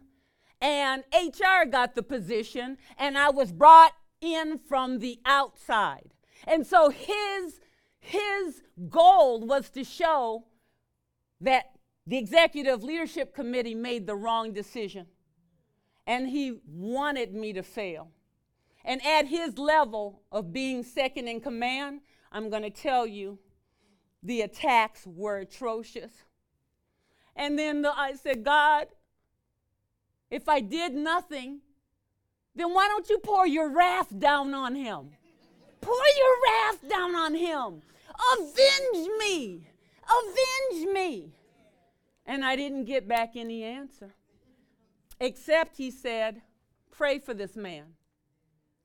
and 0.61 1.03
HR 1.13 1.67
got 1.69 1.93
the 1.93 2.03
position, 2.03 2.77
and 2.97 3.17
I 3.17 3.31
was 3.31 3.51
brought 3.51 3.91
in 4.21 4.57
from 4.57 4.99
the 4.99 5.19
outside. 5.25 6.13
And 6.45 6.65
so 6.65 6.89
his 6.89 7.59
his 7.99 8.63
goal 8.89 9.41
was 9.45 9.69
to 9.71 9.83
show 9.83 10.45
that 11.41 11.71
the 12.05 12.17
executive 12.17 12.83
leadership 12.83 13.35
committee 13.35 13.75
made 13.75 14.07
the 14.07 14.15
wrong 14.15 14.53
decision. 14.53 15.07
And 16.05 16.29
he 16.29 16.59
wanted 16.65 17.33
me 17.33 17.51
to 17.53 17.63
fail. 17.63 18.11
And 18.85 19.05
at 19.05 19.27
his 19.27 19.57
level 19.57 20.21
of 20.31 20.53
being 20.53 20.83
second 20.83 21.27
in 21.27 21.41
command, 21.41 21.99
I'm 22.31 22.49
going 22.49 22.63
to 22.63 22.69
tell 22.69 23.05
you 23.05 23.39
the 24.23 24.41
attacks 24.41 25.05
were 25.05 25.39
atrocious. 25.39 26.11
And 27.35 27.59
then 27.59 27.81
the, 27.81 27.91
I 27.93 28.13
said, 28.13 28.45
God, 28.45 28.87
if 30.31 30.47
I 30.47 30.61
did 30.61 30.93
nothing, 30.93 31.59
then 32.57 32.73
why 32.73 32.87
don't 32.87 33.09
you 33.09 33.19
pour 33.19 33.45
your 33.45 33.69
wrath 33.69 34.07
down 34.17 34.53
on 34.53 34.75
him? 34.75 35.11
Pour 35.79 35.93
your 36.17 36.35
wrath 36.45 36.89
down 36.89 37.15
on 37.15 37.35
him. 37.35 37.81
Avenge 38.33 39.07
me. 39.19 39.67
Avenge 40.03 40.93
me. 40.93 41.31
And 42.25 42.43
I 42.43 42.55
didn't 42.55 42.85
get 42.85 43.07
back 43.07 43.35
any 43.35 43.63
answer. 43.63 44.13
Except 45.19 45.77
he 45.77 45.91
said, 45.91 46.41
Pray 46.91 47.19
for 47.19 47.35
this 47.35 47.55
man. 47.55 47.93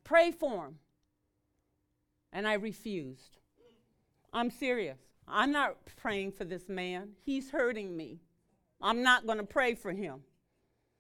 Pray 0.04 0.32
for 0.32 0.66
him. 0.66 0.78
And 2.30 2.46
I 2.46 2.54
refused. 2.54 3.38
I'm 4.34 4.50
serious. 4.50 4.98
I'm 5.26 5.50
not 5.50 5.76
praying 5.96 6.32
for 6.32 6.44
this 6.44 6.68
man. 6.68 7.10
He's 7.24 7.50
hurting 7.50 7.96
me. 7.96 8.20
I'm 8.82 9.02
not 9.02 9.26
going 9.26 9.38
to 9.38 9.44
pray 9.44 9.74
for 9.74 9.92
him. 9.92 10.20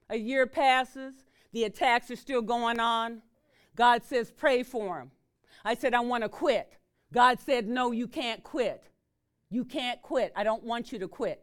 A 0.08 0.16
year 0.16 0.46
passes, 0.46 1.14
the 1.52 1.64
attacks 1.64 2.10
are 2.10 2.16
still 2.16 2.42
going 2.42 2.80
on. 2.80 3.22
God 3.76 4.02
says, 4.04 4.30
Pray 4.30 4.62
for 4.62 4.98
him. 5.00 5.10
I 5.64 5.74
said, 5.74 5.94
I 5.94 6.00
want 6.00 6.22
to 6.22 6.28
quit. 6.28 6.72
God 7.12 7.38
said, 7.40 7.68
No, 7.68 7.92
you 7.92 8.08
can't 8.08 8.42
quit. 8.42 8.82
You 9.50 9.64
can't 9.64 10.00
quit. 10.00 10.32
I 10.34 10.44
don't 10.44 10.64
want 10.64 10.92
you 10.92 10.98
to 10.98 11.08
quit. 11.08 11.42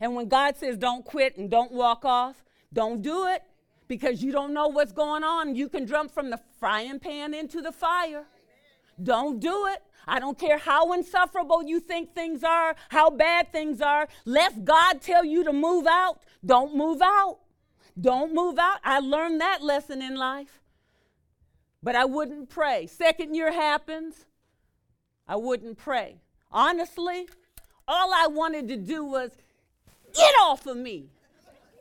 And 0.00 0.14
when 0.14 0.28
God 0.28 0.56
says 0.56 0.76
don't 0.76 1.04
quit 1.04 1.36
and 1.38 1.50
don't 1.50 1.72
walk 1.72 2.04
off, 2.04 2.44
don't 2.72 3.02
do 3.02 3.26
it 3.26 3.42
because 3.88 4.22
you 4.22 4.32
don't 4.32 4.52
know 4.52 4.68
what's 4.68 4.92
going 4.92 5.24
on. 5.24 5.56
You 5.56 5.68
can 5.68 5.86
jump 5.86 6.12
from 6.12 6.30
the 6.30 6.38
frying 6.60 7.00
pan 7.00 7.34
into 7.34 7.62
the 7.62 7.72
fire. 7.72 8.26
Don't 9.02 9.40
do 9.40 9.66
it. 9.66 9.82
I 10.06 10.20
don't 10.20 10.38
care 10.38 10.58
how 10.58 10.92
insufferable 10.92 11.62
you 11.64 11.80
think 11.80 12.14
things 12.14 12.42
are, 12.44 12.74
how 12.88 13.10
bad 13.10 13.52
things 13.52 13.80
are. 13.80 14.08
Let 14.24 14.64
God 14.64 15.00
tell 15.02 15.24
you 15.24 15.44
to 15.44 15.52
move 15.52 15.86
out. 15.86 16.20
Don't 16.44 16.76
move 16.76 17.00
out. 17.02 17.38
Don't 18.00 18.34
move 18.34 18.58
out. 18.58 18.78
I 18.84 19.00
learned 19.00 19.40
that 19.40 19.62
lesson 19.62 20.02
in 20.02 20.16
life. 20.16 20.60
But 21.82 21.96
I 21.96 22.04
wouldn't 22.04 22.48
pray. 22.48 22.86
Second 22.86 23.34
year 23.34 23.52
happens. 23.52 24.26
I 25.26 25.36
wouldn't 25.36 25.78
pray. 25.78 26.20
Honestly, 26.50 27.28
all 27.86 28.12
I 28.12 28.26
wanted 28.28 28.68
to 28.68 28.76
do 28.76 29.04
was 29.04 29.30
get 30.14 30.34
off 30.40 30.66
of 30.66 30.76
me. 30.76 31.06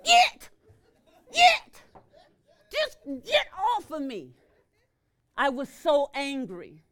Get, 0.05 0.49
get, 1.33 1.81
just 2.71 2.97
get 3.25 3.47
off 3.75 3.91
of 3.91 4.01
me. 4.01 4.31
I 5.37 5.49
was 5.49 5.69
so 5.69 6.09
angry. 6.13 6.83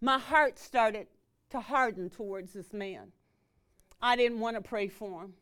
My 0.00 0.18
heart 0.18 0.58
started 0.58 1.06
to 1.50 1.60
harden 1.60 2.10
towards 2.10 2.52
this 2.52 2.72
man. 2.72 3.12
I 4.00 4.16
didn't 4.16 4.40
want 4.40 4.56
to 4.56 4.62
pray 4.62 4.88
for 4.88 5.22
him. 5.22 5.34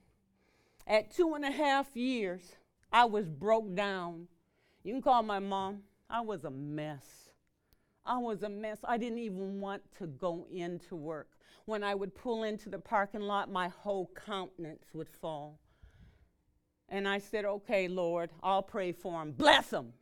At 0.86 1.10
two 1.10 1.34
and 1.34 1.44
a 1.44 1.50
half 1.50 1.96
years, 1.96 2.42
I 2.92 3.04
was 3.04 3.28
broke 3.28 3.74
down. 3.74 4.28
You 4.82 4.92
can 4.94 5.02
call 5.02 5.22
my 5.22 5.38
mom. 5.38 5.82
I 6.08 6.20
was 6.20 6.44
a 6.44 6.50
mess. 6.50 7.30
I 8.04 8.18
was 8.18 8.42
a 8.42 8.48
mess. 8.48 8.78
I 8.84 8.96
didn't 8.96 9.18
even 9.18 9.60
want 9.60 9.82
to 9.98 10.06
go 10.06 10.46
into 10.52 10.94
work. 10.94 11.28
When 11.64 11.82
I 11.82 11.94
would 11.94 12.14
pull 12.14 12.44
into 12.44 12.68
the 12.68 12.78
parking 12.78 13.22
lot, 13.22 13.50
my 13.50 13.68
whole 13.68 14.10
countenance 14.24 14.86
would 14.94 15.08
fall. 15.08 15.58
And 16.88 17.08
I 17.08 17.18
said, 17.18 17.44
Okay, 17.44 17.88
Lord, 17.88 18.30
I'll 18.42 18.62
pray 18.62 18.92
for 18.92 19.20
him. 19.20 19.32
Bless 19.32 19.72
him. 19.72 19.92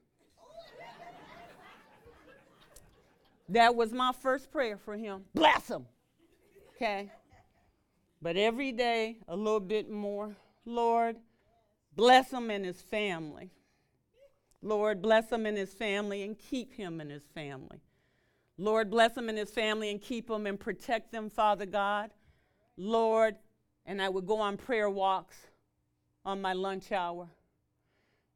that 3.49 3.75
was 3.75 3.93
my 3.93 4.13
first 4.13 4.51
prayer 4.51 4.77
for 4.77 4.97
him. 4.97 5.25
Bless 5.35 5.69
him. 5.69 5.87
Okay? 6.77 7.11
But 8.21 8.37
every 8.37 8.73
day, 8.73 9.19
a 9.29 9.37
little 9.37 9.61
bit 9.61 9.91
more. 9.91 10.35
Lord, 10.67 11.17
bless 11.97 12.31
him 12.31 12.51
and 12.51 12.65
his 12.65 12.81
family. 12.81 13.51
Lord, 14.63 15.03
bless 15.03 15.31
him 15.31 15.47
and 15.47 15.57
his 15.57 15.75
family 15.75 16.23
and 16.23 16.39
keep 16.39 16.73
him 16.75 17.01
and 17.01 17.11
his 17.11 17.25
family. 17.35 17.83
Lord, 18.57 18.91
bless 18.91 19.17
him 19.17 19.29
and 19.29 19.37
his 19.37 19.51
family 19.51 19.91
and 19.91 20.01
keep 20.01 20.31
him 20.31 20.47
and 20.47 20.59
protect 20.59 21.13
them, 21.13 21.29
Father 21.29 21.67
God. 21.67 22.11
Lord, 22.77 23.37
and 23.85 24.01
I 24.01 24.09
would 24.09 24.27
go 24.27 24.41
on 24.41 24.57
prayer 24.57 24.89
walks 24.89 25.37
on 26.25 26.41
my 26.41 26.53
lunch 26.53 26.93
hour. 26.93 27.29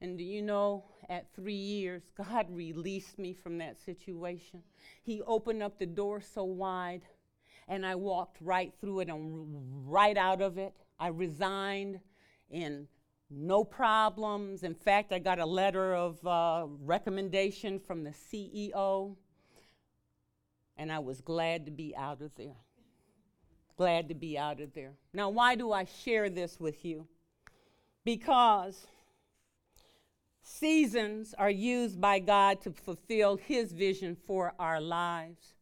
And 0.01 0.19
do 0.19 0.25
you 0.25 0.43
know, 0.43 0.85
at 1.09 1.33
three 1.35 1.55
years, 1.55 2.03
God 2.17 2.47
released 2.51 3.19
me 3.19 3.33
from 3.33 3.59
that 3.59 3.79
situation. 3.81 4.63
He 5.03 5.23
opened 5.23 5.63
up 5.63 5.79
the 5.79 5.87
door 5.87 6.21
so 6.21 6.45
wide, 6.45 7.03
and 7.67 7.87
I 7.87 7.95
walked 7.95 8.39
right 8.41 8.73
through 8.81 9.01
it 9.01 9.09
and 9.09 9.91
right 9.91 10.17
out 10.17 10.43
of 10.43 10.59
it. 10.59 10.75
I 11.01 11.09
resigned 11.09 12.01
in 12.51 12.89
no 13.31 13.65
problems. 13.65 14.63
In 14.63 14.75
fact, 14.75 15.13
I 15.13 15.19
got 15.19 15.39
a 15.39 15.47
letter 15.47 15.95
of 15.95 16.27
uh, 16.27 16.67
recommendation 16.81 17.79
from 17.79 18.05
the 18.05 18.11
CEO 18.11 19.17
and 20.79 20.93
I 20.93 21.01
was 21.01 21.21
glad 21.21 21.67
to 21.67 21.73
be 21.73 21.95
out 21.97 22.23
of 22.23 22.31
there. 22.37 22.57
glad 23.77 24.09
to 24.09 24.15
be 24.15 24.39
out 24.39 24.61
of 24.61 24.73
there. 24.75 24.93
Now, 25.13 25.29
why 25.29 25.57
do 25.57 25.73
I 25.73 25.85
share 25.85 26.31
this 26.31 26.59
with 26.59 26.85
you? 26.85 27.07
Because 28.05 28.87
seasons 30.43 31.35
are 31.37 31.51
used 31.51 32.01
by 32.01 32.21
God 32.21 32.61
to 32.63 32.73
fulfill 32.73 33.37
His 33.37 33.73
vision 33.73 34.17
for 34.17 34.55
our 34.59 34.81
lives. 34.81 35.55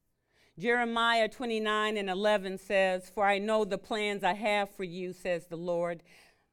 Jeremiah 0.59 1.29
29 1.29 1.99
and 1.99 2.09
11 2.09 2.59
says, 2.59 3.11
For 3.15 3.25
I 3.25 3.39
know 3.39 3.65
the 3.65 3.77
plans 3.77 4.25
I 4.25 4.33
have 4.33 4.71
for 4.71 4.85
you, 4.85 5.13
says 5.13 5.47
the 5.47 5.57
Lord. 5.57 6.03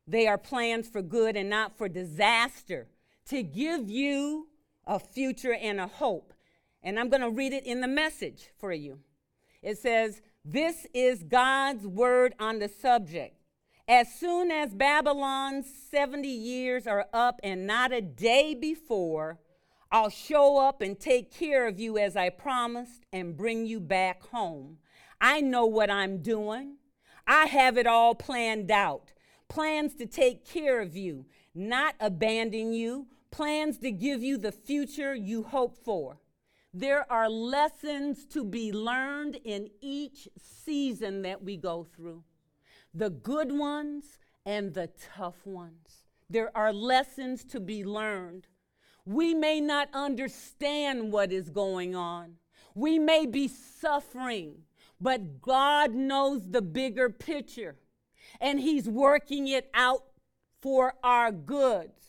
They 0.07 0.27
are 0.27 0.37
plans 0.37 0.87
for 0.87 1.01
good 1.01 1.35
and 1.35 1.49
not 1.49 1.77
for 1.77 1.87
disaster, 1.87 2.87
to 3.27 3.41
give 3.41 3.89
you 3.89 4.47
a 4.85 4.99
future 4.99 5.53
and 5.53 5.79
a 5.79 5.87
hope. 5.87 6.33
And 6.81 6.99
I'm 6.99 7.09
going 7.09 7.21
to 7.21 7.29
read 7.29 7.53
it 7.53 7.65
in 7.65 7.79
the 7.79 7.87
message 7.87 8.49
for 8.59 8.73
you. 8.73 8.99
It 9.61 9.77
says, 9.77 10.21
This 10.43 10.85
is 10.93 11.23
God's 11.23 11.87
word 11.87 12.33
on 12.39 12.59
the 12.59 12.67
subject. 12.67 13.37
As 13.87 14.13
soon 14.13 14.51
as 14.51 14.73
Babylon's 14.73 15.67
70 15.89 16.27
years 16.27 16.87
are 16.87 17.07
up 17.13 17.39
and 17.43 17.65
not 17.65 17.91
a 17.91 18.01
day 18.01 18.53
before, 18.53 19.39
I'll 19.91 20.09
show 20.09 20.57
up 20.57 20.81
and 20.81 20.99
take 20.99 21.33
care 21.33 21.67
of 21.67 21.79
you 21.79 21.97
as 21.97 22.15
I 22.15 22.29
promised 22.29 23.05
and 23.13 23.37
bring 23.37 23.65
you 23.65 23.79
back 23.79 24.23
home. 24.29 24.77
I 25.21 25.39
know 25.39 25.65
what 25.65 25.89
I'm 25.89 26.21
doing. 26.21 26.77
I 27.25 27.45
have 27.45 27.77
it 27.77 27.87
all 27.87 28.15
planned 28.15 28.71
out. 28.71 29.12
Plans 29.53 29.93
to 29.97 30.07
take 30.07 30.47
care 30.47 30.81
of 30.81 30.97
you, 30.97 31.27
not 31.53 31.93
abandon 31.99 32.73
you, 32.73 33.05
plans 33.29 33.77
to 33.77 33.91
give 33.91 34.23
you 34.23 34.35
the 34.35 34.51
future 34.51 35.13
you 35.13 35.43
hope 35.43 35.77
for. 35.77 36.17
There 36.73 37.05
are 37.11 37.29
lessons 37.29 38.25
to 38.29 38.43
be 38.43 38.73
learned 38.73 39.35
in 39.45 39.69
each 39.79 40.27
season 40.39 41.21
that 41.21 41.43
we 41.43 41.55
go 41.57 41.83
through 41.95 42.23
the 42.95 43.11
good 43.11 43.51
ones 43.51 44.17
and 44.43 44.73
the 44.73 44.89
tough 45.15 45.45
ones. 45.45 46.05
There 46.31 46.49
are 46.57 46.73
lessons 46.73 47.45
to 47.45 47.59
be 47.59 47.85
learned. 47.85 48.47
We 49.05 49.35
may 49.35 49.61
not 49.61 49.87
understand 49.93 51.11
what 51.11 51.31
is 51.31 51.51
going 51.51 51.95
on. 51.95 52.37
We 52.73 52.97
may 52.97 53.27
be 53.27 53.49
suffering, 53.49 54.63
but 54.99 55.41
God 55.41 55.93
knows 55.93 56.49
the 56.49 56.63
bigger 56.63 57.11
picture 57.11 57.75
and 58.43 58.59
He's 58.59 58.87
working 58.87 59.47
it 59.47 59.71
out 59.73 60.03
for 60.61 60.93
our 61.03 61.31
goods. 61.31 61.99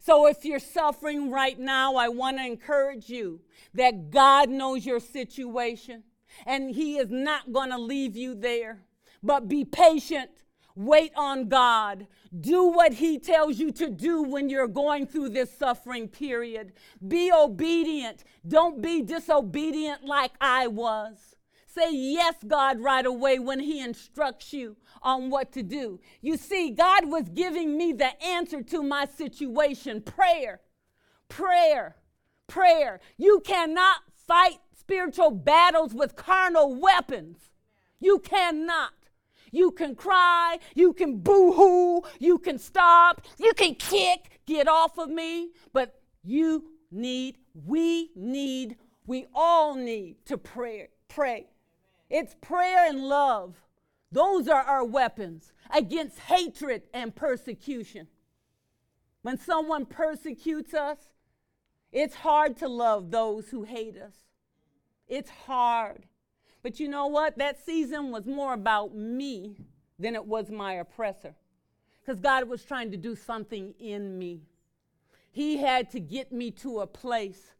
So 0.00 0.26
if 0.26 0.44
you're 0.44 0.58
suffering 0.58 1.30
right 1.30 1.58
now, 1.58 1.94
I 1.94 2.08
want 2.08 2.38
to 2.38 2.44
encourage 2.44 3.08
you 3.08 3.40
that 3.74 4.10
God 4.10 4.50
knows 4.50 4.84
your 4.84 4.98
situation 4.98 6.02
and 6.44 6.74
He 6.74 6.96
is 6.96 7.10
not 7.10 7.52
going 7.52 7.70
to 7.70 7.78
leave 7.78 8.16
you 8.16 8.34
there. 8.34 8.80
But 9.22 9.48
be 9.48 9.64
patient 9.64 10.30
Wait 10.76 11.12
on 11.14 11.48
God. 11.48 12.08
Do 12.40 12.64
what 12.64 12.94
He 12.94 13.18
tells 13.18 13.58
you 13.58 13.70
to 13.72 13.88
do 13.90 14.22
when 14.22 14.48
you're 14.48 14.66
going 14.66 15.06
through 15.06 15.28
this 15.28 15.56
suffering 15.56 16.08
period. 16.08 16.72
Be 17.06 17.30
obedient. 17.32 18.24
Don't 18.46 18.82
be 18.82 19.00
disobedient 19.02 20.04
like 20.04 20.32
I 20.40 20.66
was. 20.66 21.36
Say 21.74 21.92
yes, 21.92 22.36
God, 22.46 22.78
right 22.78 23.04
away 23.04 23.40
when 23.40 23.58
He 23.58 23.80
instructs 23.80 24.52
you 24.52 24.76
on 25.02 25.28
what 25.28 25.50
to 25.52 25.62
do. 25.64 25.98
You 26.20 26.36
see, 26.36 26.70
God 26.70 27.10
was 27.10 27.28
giving 27.28 27.76
me 27.76 27.92
the 27.92 28.22
answer 28.22 28.62
to 28.62 28.82
my 28.82 29.06
situation 29.06 30.00
prayer, 30.00 30.60
prayer, 31.28 31.96
prayer. 32.46 33.00
You 33.16 33.40
cannot 33.44 33.96
fight 34.26 34.58
spiritual 34.78 35.32
battles 35.32 35.92
with 35.94 36.14
carnal 36.14 36.76
weapons. 36.80 37.38
You 37.98 38.20
cannot. 38.20 38.92
You 39.50 39.72
can 39.72 39.94
cry, 39.94 40.58
you 40.74 40.92
can 40.92 41.18
boo 41.18 41.52
hoo, 41.52 42.02
you 42.18 42.38
can 42.38 42.58
stop, 42.58 43.22
you 43.38 43.52
can 43.54 43.74
kick, 43.76 44.40
get 44.46 44.68
off 44.68 44.98
of 44.98 45.08
me. 45.08 45.50
But 45.72 46.00
you 46.22 46.64
need, 46.92 47.38
we 47.52 48.10
need, 48.14 48.76
we 49.06 49.26
all 49.34 49.74
need 49.74 50.24
to 50.26 50.38
pray. 50.38 50.88
Pray. 51.08 51.46
It's 52.16 52.36
prayer 52.40 52.88
and 52.88 53.00
love. 53.00 53.56
Those 54.12 54.46
are 54.46 54.62
our 54.62 54.84
weapons 54.84 55.52
against 55.74 56.20
hatred 56.20 56.82
and 56.94 57.12
persecution. 57.12 58.06
When 59.22 59.36
someone 59.36 59.84
persecutes 59.84 60.74
us, 60.74 60.98
it's 61.90 62.14
hard 62.14 62.56
to 62.58 62.68
love 62.68 63.10
those 63.10 63.48
who 63.48 63.64
hate 63.64 63.96
us. 63.96 64.14
It's 65.08 65.28
hard. 65.28 66.06
But 66.62 66.78
you 66.78 66.86
know 66.86 67.08
what? 67.08 67.36
That 67.36 67.58
season 67.66 68.12
was 68.12 68.28
more 68.28 68.54
about 68.54 68.94
me 68.94 69.56
than 69.98 70.14
it 70.14 70.24
was 70.24 70.52
my 70.52 70.74
oppressor. 70.74 71.34
Because 72.00 72.20
God 72.20 72.48
was 72.48 72.64
trying 72.64 72.92
to 72.92 72.96
do 72.96 73.16
something 73.16 73.74
in 73.80 74.16
me. 74.16 74.42
He 75.32 75.56
had 75.56 75.90
to 75.90 75.98
get 75.98 76.30
me 76.30 76.52
to 76.52 76.78
a 76.78 76.86
place. 76.86 77.54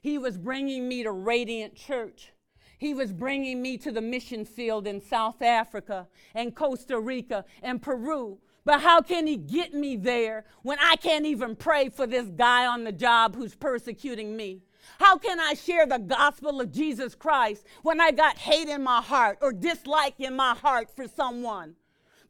He 0.00 0.16
was 0.16 0.38
bringing 0.38 0.88
me 0.88 1.02
to 1.02 1.12
Radiant 1.12 1.74
Church. 1.74 2.32
He 2.78 2.94
was 2.94 3.12
bringing 3.12 3.60
me 3.60 3.76
to 3.78 3.90
the 3.90 4.00
mission 4.00 4.44
field 4.44 4.86
in 4.86 5.00
South 5.00 5.42
Africa 5.42 6.06
and 6.34 6.54
Costa 6.54 6.98
Rica 6.98 7.44
and 7.62 7.82
Peru. 7.82 8.38
But 8.64 8.80
how 8.82 9.00
can 9.00 9.26
he 9.26 9.36
get 9.36 9.74
me 9.74 9.96
there 9.96 10.44
when 10.62 10.78
I 10.80 10.96
can't 10.96 11.26
even 11.26 11.56
pray 11.56 11.88
for 11.88 12.06
this 12.06 12.28
guy 12.28 12.66
on 12.66 12.84
the 12.84 12.92
job 12.92 13.34
who's 13.34 13.54
persecuting 13.54 14.36
me? 14.36 14.62
How 14.98 15.18
can 15.18 15.40
I 15.40 15.54
share 15.54 15.86
the 15.86 15.98
gospel 15.98 16.60
of 16.60 16.72
Jesus 16.72 17.14
Christ 17.14 17.64
when 17.82 18.00
I 18.00 18.10
got 18.10 18.38
hate 18.38 18.68
in 18.68 18.82
my 18.82 19.00
heart 19.00 19.38
or 19.40 19.52
dislike 19.52 20.14
in 20.18 20.36
my 20.36 20.54
heart 20.54 20.88
for 20.94 21.06
someone? 21.08 21.74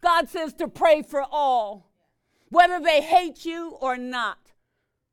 God 0.01 0.29
says 0.29 0.55
to 0.55 0.69
pray 0.69 1.03
for 1.03 1.23
all, 1.23 1.91
whether 2.51 2.81
they 2.81 3.01
hate 3.01 3.45
you 3.45 3.77
or 3.81 3.97
not. 3.97 4.39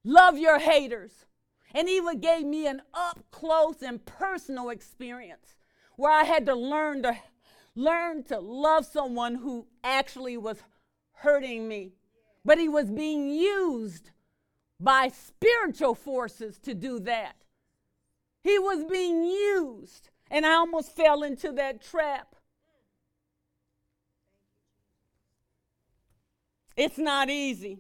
Love 0.04 0.38
your 0.38 0.60
haters. 0.60 1.26
And 1.76 1.90
even 1.90 2.22
gave 2.22 2.46
me 2.46 2.68
an 2.68 2.82
up 2.94 3.20
close 3.32 3.82
and 3.82 4.04
personal 4.06 4.70
experience 4.70 5.58
where 5.98 6.12
I 6.12 6.24
had 6.24 6.46
to 6.46 6.56
learn 6.56 7.04
to 7.04 7.18
learn 7.76 8.24
to 8.24 8.40
love 8.40 8.86
someone 8.86 9.36
who 9.36 9.68
actually 9.84 10.38
was 10.38 10.64
hurting 11.12 11.68
me. 11.68 11.92
But 12.46 12.60
he 12.60 12.70
was 12.70 12.90
being 12.90 13.30
used 13.30 14.12
by 14.80 15.10
spiritual 15.10 15.96
forces 15.96 16.58
to 16.60 16.74
do 16.74 16.98
that. 17.02 17.44
He 18.42 18.58
was 18.58 18.86
being 18.86 19.24
used, 19.24 20.10
and 20.32 20.46
I 20.46 20.54
almost 20.54 20.96
fell 20.96 21.24
into 21.24 21.52
that 21.54 21.82
trap. 21.82 22.36
It's 26.78 26.98
not 26.98 27.30
easy. 27.30 27.80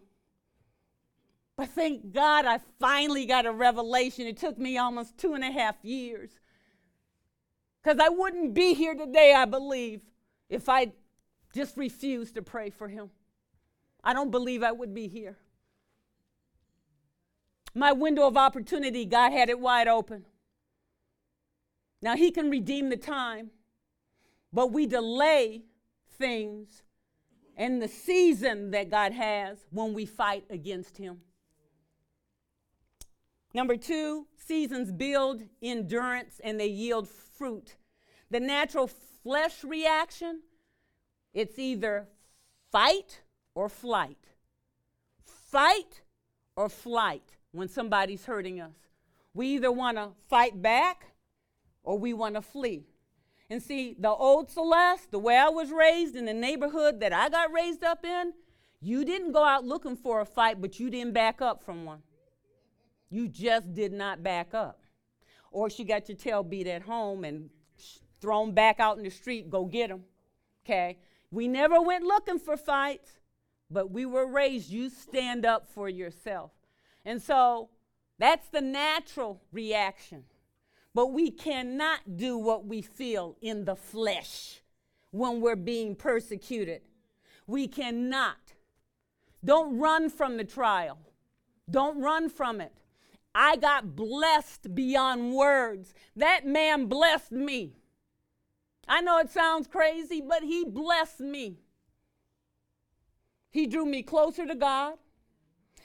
But 1.57 1.69
thank 1.69 2.11
God 2.11 2.45
I 2.45 2.59
finally 2.79 3.25
got 3.25 3.45
a 3.45 3.51
revelation. 3.51 4.27
It 4.27 4.37
took 4.37 4.57
me 4.57 4.77
almost 4.77 5.17
two 5.17 5.33
and 5.33 5.43
a 5.43 5.51
half 5.51 5.75
years. 5.83 6.31
Because 7.81 7.99
I 7.99 8.09
wouldn't 8.09 8.53
be 8.53 8.73
here 8.73 8.95
today, 8.95 9.33
I 9.33 9.45
believe, 9.45 10.01
if 10.49 10.67
I 10.67 10.91
just 11.53 11.77
refused 11.77 12.35
to 12.35 12.41
pray 12.41 12.69
for 12.69 12.87
him. 12.87 13.09
I 14.03 14.13
don't 14.13 14.31
believe 14.31 14.63
I 14.63 14.71
would 14.71 14.93
be 14.93 15.07
here 15.07 15.37
my 17.75 17.91
window 17.91 18.25
of 18.25 18.37
opportunity, 18.37 19.05
God 19.05 19.33
had 19.33 19.49
it 19.49 19.59
wide 19.59 19.87
open. 19.87 20.25
Now, 22.01 22.15
He 22.15 22.31
can 22.31 22.49
redeem 22.49 22.89
the 22.89 22.97
time, 22.97 23.51
but 24.53 24.71
we 24.71 24.87
delay 24.87 25.63
things 26.17 26.83
and 27.57 27.81
the 27.81 27.87
season 27.87 28.71
that 28.71 28.89
God 28.89 29.11
has 29.11 29.65
when 29.71 29.93
we 29.93 30.05
fight 30.05 30.45
against 30.49 30.97
Him. 30.97 31.19
Number 33.55 33.77
two, 33.77 34.27
seasons 34.35 34.91
build 34.91 35.41
endurance 35.61 36.41
and 36.43 36.59
they 36.59 36.67
yield 36.67 37.07
fruit. 37.07 37.77
The 38.29 38.41
natural 38.41 38.85
flesh 39.23 39.63
reaction, 39.63 40.41
it's 41.33 41.57
either 41.57 42.09
fight 42.69 43.21
or 43.53 43.69
flight. 43.69 44.17
Fight 45.23 46.01
or 46.57 46.67
flight 46.67 47.37
when 47.53 47.69
somebody's 47.69 48.25
hurting 48.25 48.59
us. 48.59 48.75
We 49.33 49.47
either 49.55 49.71
want 49.71 49.95
to 49.95 50.09
fight 50.27 50.61
back 50.61 51.13
or 51.81 51.97
we 51.97 52.11
want 52.11 52.35
to 52.35 52.41
flee. 52.41 52.83
And 53.49 53.63
see, 53.63 53.95
the 53.97 54.09
old 54.09 54.51
Celeste, 54.51 55.11
the 55.11 55.19
way 55.19 55.37
I 55.37 55.47
was 55.47 55.71
raised 55.71 56.17
in 56.17 56.25
the 56.25 56.33
neighborhood 56.33 56.99
that 56.99 57.13
I 57.13 57.29
got 57.29 57.53
raised 57.53 57.85
up 57.85 58.03
in, 58.03 58.33
you 58.81 59.05
didn't 59.05 59.31
go 59.31 59.45
out 59.45 59.63
looking 59.63 59.95
for 59.95 60.19
a 60.19 60.25
fight, 60.25 60.59
but 60.59 60.77
you 60.77 60.89
didn't 60.89 61.13
back 61.13 61.41
up 61.41 61.63
from 61.63 61.85
one. 61.85 62.01
You 63.09 63.27
just 63.27 63.73
did 63.73 63.93
not 63.93 64.23
back 64.23 64.53
up. 64.53 64.81
Or 65.51 65.69
she 65.69 65.83
got 65.83 66.09
your 66.09 66.17
tail 66.17 66.43
beat 66.43 66.67
at 66.67 66.81
home 66.81 67.23
and 67.23 67.49
thrown 68.19 68.53
back 68.53 68.79
out 68.79 68.97
in 68.97 69.03
the 69.03 69.09
street, 69.09 69.49
go 69.49 69.65
get 69.65 69.89
them. 69.89 70.03
Okay? 70.65 70.97
We 71.31 71.47
never 71.47 71.81
went 71.81 72.03
looking 72.03 72.39
for 72.39 72.57
fights, 72.57 73.19
but 73.69 73.91
we 73.91 74.05
were 74.05 74.25
raised, 74.25 74.69
you 74.69 74.89
stand 74.89 75.45
up 75.45 75.67
for 75.67 75.87
yourself. 75.89 76.51
And 77.03 77.21
so 77.21 77.69
that's 78.17 78.47
the 78.49 78.61
natural 78.61 79.41
reaction. 79.51 80.23
But 80.93 81.07
we 81.07 81.29
cannot 81.29 82.17
do 82.17 82.37
what 82.37 82.65
we 82.65 82.81
feel 82.81 83.35
in 83.41 83.65
the 83.65 83.75
flesh. 83.75 84.61
when 85.15 85.39
we're 85.39 85.55
being 85.55 85.95
persecuted. 85.95 86.81
We 87.47 87.67
cannot. 87.69 88.53
Don't 89.43 89.79
run 89.79 90.09
from 90.09 90.35
the 90.35 90.43
trial. 90.43 90.97
Don't 91.69 92.01
run 92.01 92.29
from 92.29 92.59
it. 92.59 92.73
I 93.37 93.57
got 93.57 93.97
blessed 93.97 94.73
beyond 94.73 95.33
words. 95.33 95.93
That 96.15 96.47
man 96.47 96.85
blessed 96.85 97.33
me. 97.33 97.73
I 98.87 99.01
know 99.01 99.19
it 99.19 99.29
sounds 99.29 99.67
crazy, 99.67 100.21
but 100.21 100.43
he 100.43 100.63
blessed 100.63 101.19
me. 101.19 101.57
He 103.51 103.67
drew 103.67 103.85
me 103.85 104.03
closer 104.03 104.45
to 104.47 104.55
God. 104.55 104.93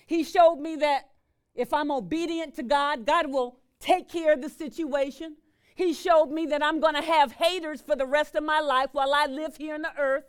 He 0.07 0.23
showed 0.23 0.57
me 0.57 0.77
that 0.77 1.11
if 1.55 1.73
I'm 1.73 1.91
obedient 1.91 2.55
to 2.55 2.63
God, 2.63 3.05
God 3.05 3.33
will 3.33 3.59
take 3.81 4.09
care 4.09 4.33
of 4.33 4.43
the 4.43 4.49
situation. 4.49 5.37
He 5.75 5.93
showed 5.93 6.31
me 6.31 6.47
that 6.47 6.63
I'm 6.63 6.79
going 6.79 6.95
to 6.95 7.03
have 7.03 7.33
haters 7.33 7.81
for 7.81 7.97
the 7.97 8.07
rest 8.07 8.37
of 8.37 8.45
my 8.45 8.61
life 8.61 8.91
while 8.93 9.13
I 9.13 9.27
live 9.27 9.57
here 9.57 9.75
on 9.75 9.83
the 9.83 9.97
earth. 9.99 10.25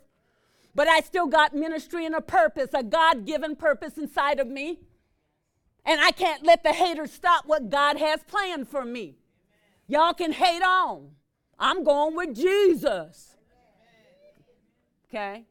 But 0.74 0.88
I 0.88 1.00
still 1.00 1.26
got 1.26 1.54
ministry 1.54 2.04
and 2.04 2.14
a 2.14 2.20
purpose, 2.20 2.70
a 2.74 2.82
God 2.82 3.26
given 3.26 3.54
purpose 3.54 3.96
inside 3.98 4.40
of 4.40 4.48
me. 4.48 4.80
And 5.84 6.00
I 6.00 6.12
can't 6.12 6.44
let 6.44 6.62
the 6.62 6.72
haters 6.72 7.12
stop 7.12 7.46
what 7.46 7.70
God 7.70 7.98
has 7.98 8.20
planned 8.22 8.68
for 8.68 8.84
me. 8.84 9.16
Y'all 9.88 10.14
can 10.14 10.32
hate 10.32 10.62
on. 10.62 11.10
I'm 11.58 11.84
going 11.84 12.14
with 12.16 12.34
Jesus. 12.34 13.36
Okay? 15.08 15.44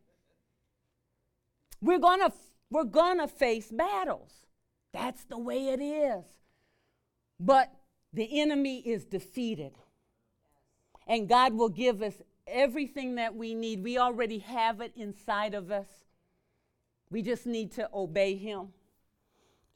We're 1.82 2.00
going 2.00 2.20
to 2.20 2.32
we're 2.70 2.86
going 2.86 3.20
to 3.20 3.28
face 3.28 3.70
battles. 3.72 4.32
That's 4.94 5.26
the 5.26 5.38
way 5.38 5.68
it 5.68 5.82
is. 5.82 6.24
But 7.40 7.72
the 8.14 8.42
enemy 8.42 8.80
is 8.80 9.06
defeated. 9.06 9.74
And 11.06 11.28
God 11.28 11.54
will 11.54 11.70
give 11.70 12.02
us 12.02 12.14
everything 12.48 13.16
that 13.16 13.36
we 13.36 13.54
need. 13.54 13.84
We 13.84 13.98
already 13.98 14.40
have 14.40 14.80
it 14.80 14.94
inside 14.96 15.54
of 15.54 15.72
us. 15.72 15.90
We 17.10 17.22
just 17.22 17.46
need 17.46 17.74
to 17.74 17.90
obey 17.94 18.36
Him. 18.36 18.70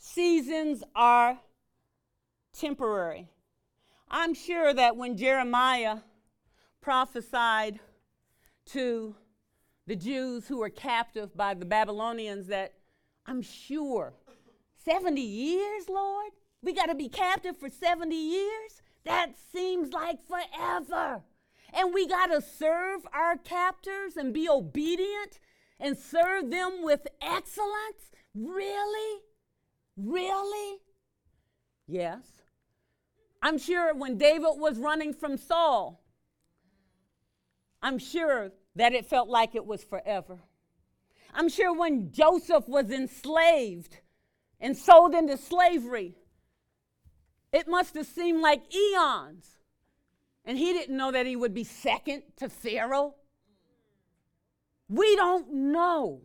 Seasons 0.07 0.83
are 0.95 1.39
temporary. 2.53 3.27
I'm 4.07 4.35
sure 4.35 4.71
that 4.71 4.95
when 4.95 5.17
Jeremiah 5.17 5.97
prophesied 6.79 7.79
to 8.67 9.15
the 9.87 9.95
Jews 9.95 10.47
who 10.47 10.59
were 10.59 10.69
captive 10.69 11.35
by 11.35 11.55
the 11.55 11.65
Babylonians, 11.65 12.47
that 12.47 12.75
I'm 13.25 13.41
sure 13.41 14.13
70 14.85 15.19
years, 15.19 15.89
Lord? 15.89 16.31
We 16.61 16.71
got 16.71 16.85
to 16.85 16.95
be 16.95 17.09
captive 17.09 17.57
for 17.57 17.67
70 17.67 18.15
years? 18.15 18.81
That 19.05 19.31
seems 19.51 19.91
like 19.91 20.19
forever. 20.27 21.23
And 21.73 21.93
we 21.95 22.07
got 22.07 22.27
to 22.27 22.41
serve 22.41 23.01
our 23.11 23.37
captors 23.37 24.15
and 24.17 24.33
be 24.33 24.47
obedient 24.47 25.39
and 25.79 25.97
serve 25.97 26.51
them 26.51 26.83
with 26.83 27.07
excellence? 27.21 28.11
Really? 28.35 29.23
Really? 29.97 30.79
Yes. 31.87 32.23
I'm 33.41 33.57
sure 33.57 33.93
when 33.93 34.17
David 34.17 34.53
was 34.55 34.77
running 34.77 35.13
from 35.13 35.37
Saul, 35.37 36.03
I'm 37.81 37.99
sure 37.99 38.51
that 38.75 38.93
it 38.93 39.05
felt 39.05 39.29
like 39.29 39.55
it 39.55 39.65
was 39.65 39.83
forever. 39.83 40.39
I'm 41.33 41.49
sure 41.49 41.73
when 41.73 42.11
Joseph 42.11 42.67
was 42.67 42.89
enslaved 42.89 43.97
and 44.59 44.75
sold 44.75 45.13
into 45.13 45.37
slavery, 45.37 46.15
it 47.51 47.67
must 47.67 47.93
have 47.95 48.07
seemed 48.07 48.41
like 48.41 48.63
eons. 48.73 49.59
And 50.45 50.57
he 50.57 50.73
didn't 50.73 50.97
know 50.97 51.11
that 51.11 51.25
he 51.25 51.35
would 51.35 51.53
be 51.53 51.63
second 51.63 52.23
to 52.37 52.49
Pharaoh. 52.49 53.15
We 54.89 55.15
don't 55.15 55.53
know. 55.53 56.21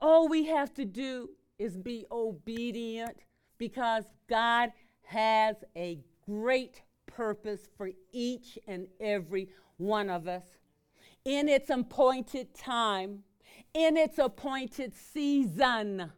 All 0.00 0.28
we 0.28 0.46
have 0.46 0.72
to 0.74 0.84
do 0.84 1.30
is 1.58 1.76
be 1.76 2.06
obedient 2.10 3.16
because 3.58 4.04
God 4.28 4.72
has 5.02 5.56
a 5.76 6.00
great 6.26 6.82
purpose 7.06 7.68
for 7.76 7.90
each 8.12 8.58
and 8.66 8.88
every 9.00 9.48
one 9.76 10.10
of 10.10 10.26
us 10.26 10.44
in 11.24 11.48
its 11.48 11.70
appointed 11.70 12.54
time, 12.54 13.22
in 13.72 13.96
its 13.96 14.18
appointed 14.18 14.94
season. 14.94 16.10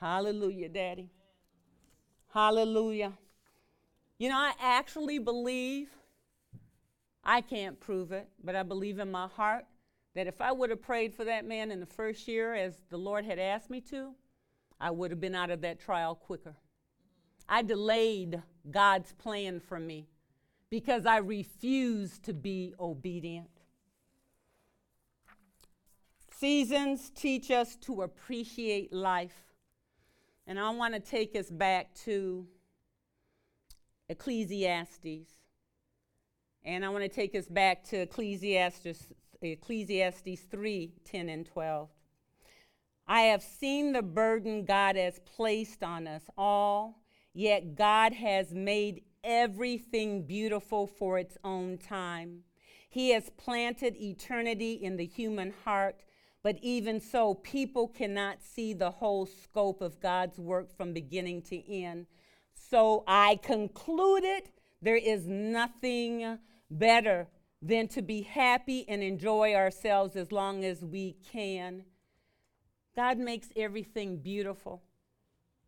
Hallelujah, 0.00 0.68
Daddy. 0.68 1.10
Hallelujah. 2.32 3.12
You 4.18 4.28
know, 4.28 4.36
I 4.36 4.52
actually 4.60 5.18
believe, 5.18 5.88
I 7.24 7.40
can't 7.40 7.78
prove 7.80 8.12
it, 8.12 8.28
but 8.42 8.54
I 8.54 8.62
believe 8.62 8.98
in 8.98 9.10
my 9.10 9.26
heart 9.28 9.64
that 10.14 10.26
if 10.26 10.40
I 10.40 10.52
would 10.52 10.70
have 10.70 10.82
prayed 10.82 11.14
for 11.14 11.24
that 11.24 11.44
man 11.44 11.70
in 11.70 11.80
the 11.80 11.86
first 11.86 12.26
year 12.28 12.54
as 12.54 12.74
the 12.90 12.96
Lord 12.96 13.24
had 13.24 13.38
asked 13.38 13.70
me 13.70 13.80
to, 13.82 14.14
I 14.80 14.90
would 14.90 15.10
have 15.10 15.20
been 15.20 15.34
out 15.34 15.50
of 15.50 15.60
that 15.62 15.80
trial 15.80 16.14
quicker. 16.14 16.56
I 17.48 17.62
delayed 17.62 18.42
God's 18.70 19.12
plan 19.12 19.60
for 19.60 19.78
me 19.78 20.08
because 20.70 21.06
I 21.06 21.18
refused 21.18 22.24
to 22.24 22.34
be 22.34 22.74
obedient. 22.78 23.48
Seasons 26.38 27.10
teach 27.10 27.50
us 27.50 27.74
to 27.76 28.02
appreciate 28.02 28.92
life. 28.92 29.34
And 30.46 30.58
I 30.58 30.70
want 30.70 30.94
to 30.94 31.00
take 31.00 31.34
us 31.34 31.50
back 31.50 31.94
to 32.04 32.46
Ecclesiastes. 34.08 35.26
And 36.64 36.84
I 36.84 36.88
want 36.90 37.02
to 37.02 37.08
take 37.08 37.34
us 37.34 37.46
back 37.46 37.82
to 37.88 38.02
Ecclesiastes, 38.02 39.08
Ecclesiastes 39.40 40.40
3 40.50 40.92
10 41.04 41.28
and 41.28 41.46
12. 41.46 41.88
I 43.06 43.22
have 43.22 43.42
seen 43.42 43.92
the 43.92 44.02
burden 44.02 44.64
God 44.64 44.96
has 44.96 45.20
placed 45.20 45.82
on 45.82 46.06
us 46.06 46.24
all, 46.36 47.02
yet 47.32 47.74
God 47.74 48.12
has 48.12 48.52
made 48.52 49.02
everything 49.24 50.26
beautiful 50.26 50.86
for 50.86 51.18
its 51.18 51.38
own 51.44 51.78
time. 51.78 52.40
He 52.90 53.10
has 53.10 53.30
planted 53.36 53.96
eternity 53.96 54.72
in 54.74 54.96
the 54.96 55.06
human 55.06 55.54
heart, 55.64 56.04
but 56.42 56.58
even 56.62 57.00
so, 57.00 57.34
people 57.34 57.88
cannot 57.88 58.42
see 58.42 58.72
the 58.72 58.90
whole 58.90 59.26
scope 59.26 59.80
of 59.80 60.00
God's 60.00 60.38
work 60.38 60.74
from 60.76 60.92
beginning 60.92 61.42
to 61.42 61.72
end. 61.72 62.06
So 62.54 63.04
I 63.06 63.36
concluded 63.42 64.50
there 64.82 64.96
is 64.96 65.26
nothing 65.26 66.38
better 66.70 67.28
than 67.60 67.88
to 67.88 68.02
be 68.02 68.22
happy 68.22 68.88
and 68.88 69.02
enjoy 69.02 69.54
ourselves 69.54 70.16
as 70.16 70.30
long 70.30 70.64
as 70.64 70.84
we 70.84 71.16
can. 71.32 71.84
God 72.94 73.18
makes 73.18 73.48
everything 73.56 74.18
beautiful. 74.18 74.82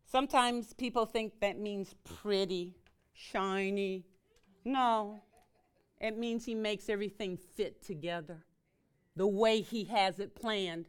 Sometimes 0.05 0.73
people 0.73 1.05
think 1.05 1.39
that 1.39 1.57
means 1.57 1.95
pretty, 2.03 2.75
shiny. 3.13 4.05
No, 4.65 5.21
it 5.99 6.17
means 6.17 6.45
He 6.45 6.55
makes 6.55 6.89
everything 6.89 7.37
fit 7.37 7.81
together 7.81 8.45
the 9.15 9.27
way 9.27 9.61
He 9.61 9.85
has 9.85 10.19
it 10.19 10.35
planned 10.35 10.87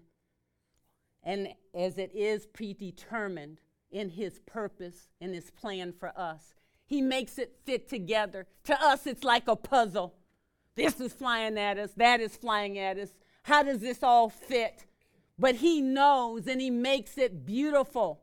and 1.22 1.48
as 1.74 1.98
it 1.98 2.14
is 2.14 2.46
predetermined 2.46 3.60
in 3.90 4.08
His 4.08 4.40
purpose 4.40 5.08
and 5.20 5.34
His 5.34 5.50
plan 5.50 5.92
for 5.92 6.16
us. 6.18 6.54
He 6.84 7.00
makes 7.00 7.38
it 7.38 7.56
fit 7.64 7.88
together. 7.88 8.46
To 8.64 8.82
us, 8.82 9.06
it's 9.06 9.24
like 9.24 9.48
a 9.48 9.56
puzzle. 9.56 10.14
This 10.74 11.00
is 11.00 11.12
flying 11.12 11.58
at 11.58 11.78
us, 11.78 11.90
that 11.96 12.20
is 12.20 12.36
flying 12.36 12.78
at 12.78 12.98
us. 12.98 13.10
How 13.42 13.62
does 13.62 13.80
this 13.80 14.02
all 14.02 14.30
fit? 14.30 14.84
But 15.38 15.56
He 15.56 15.80
knows 15.80 16.46
and 16.46 16.60
He 16.60 16.70
makes 16.70 17.18
it 17.18 17.44
beautiful 17.44 18.20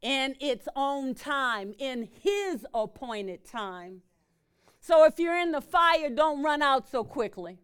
in 0.00 0.36
its 0.40 0.68
own 0.76 1.14
time, 1.14 1.74
in 1.78 2.08
His 2.20 2.66
appointed 2.74 3.44
time. 3.44 4.02
So 4.80 5.04
if 5.04 5.18
you're 5.18 5.38
in 5.38 5.52
the 5.52 5.60
fire, 5.60 6.10
don't 6.10 6.42
run 6.42 6.60
out 6.60 6.88
so 6.90 7.04
quickly. 7.04 7.58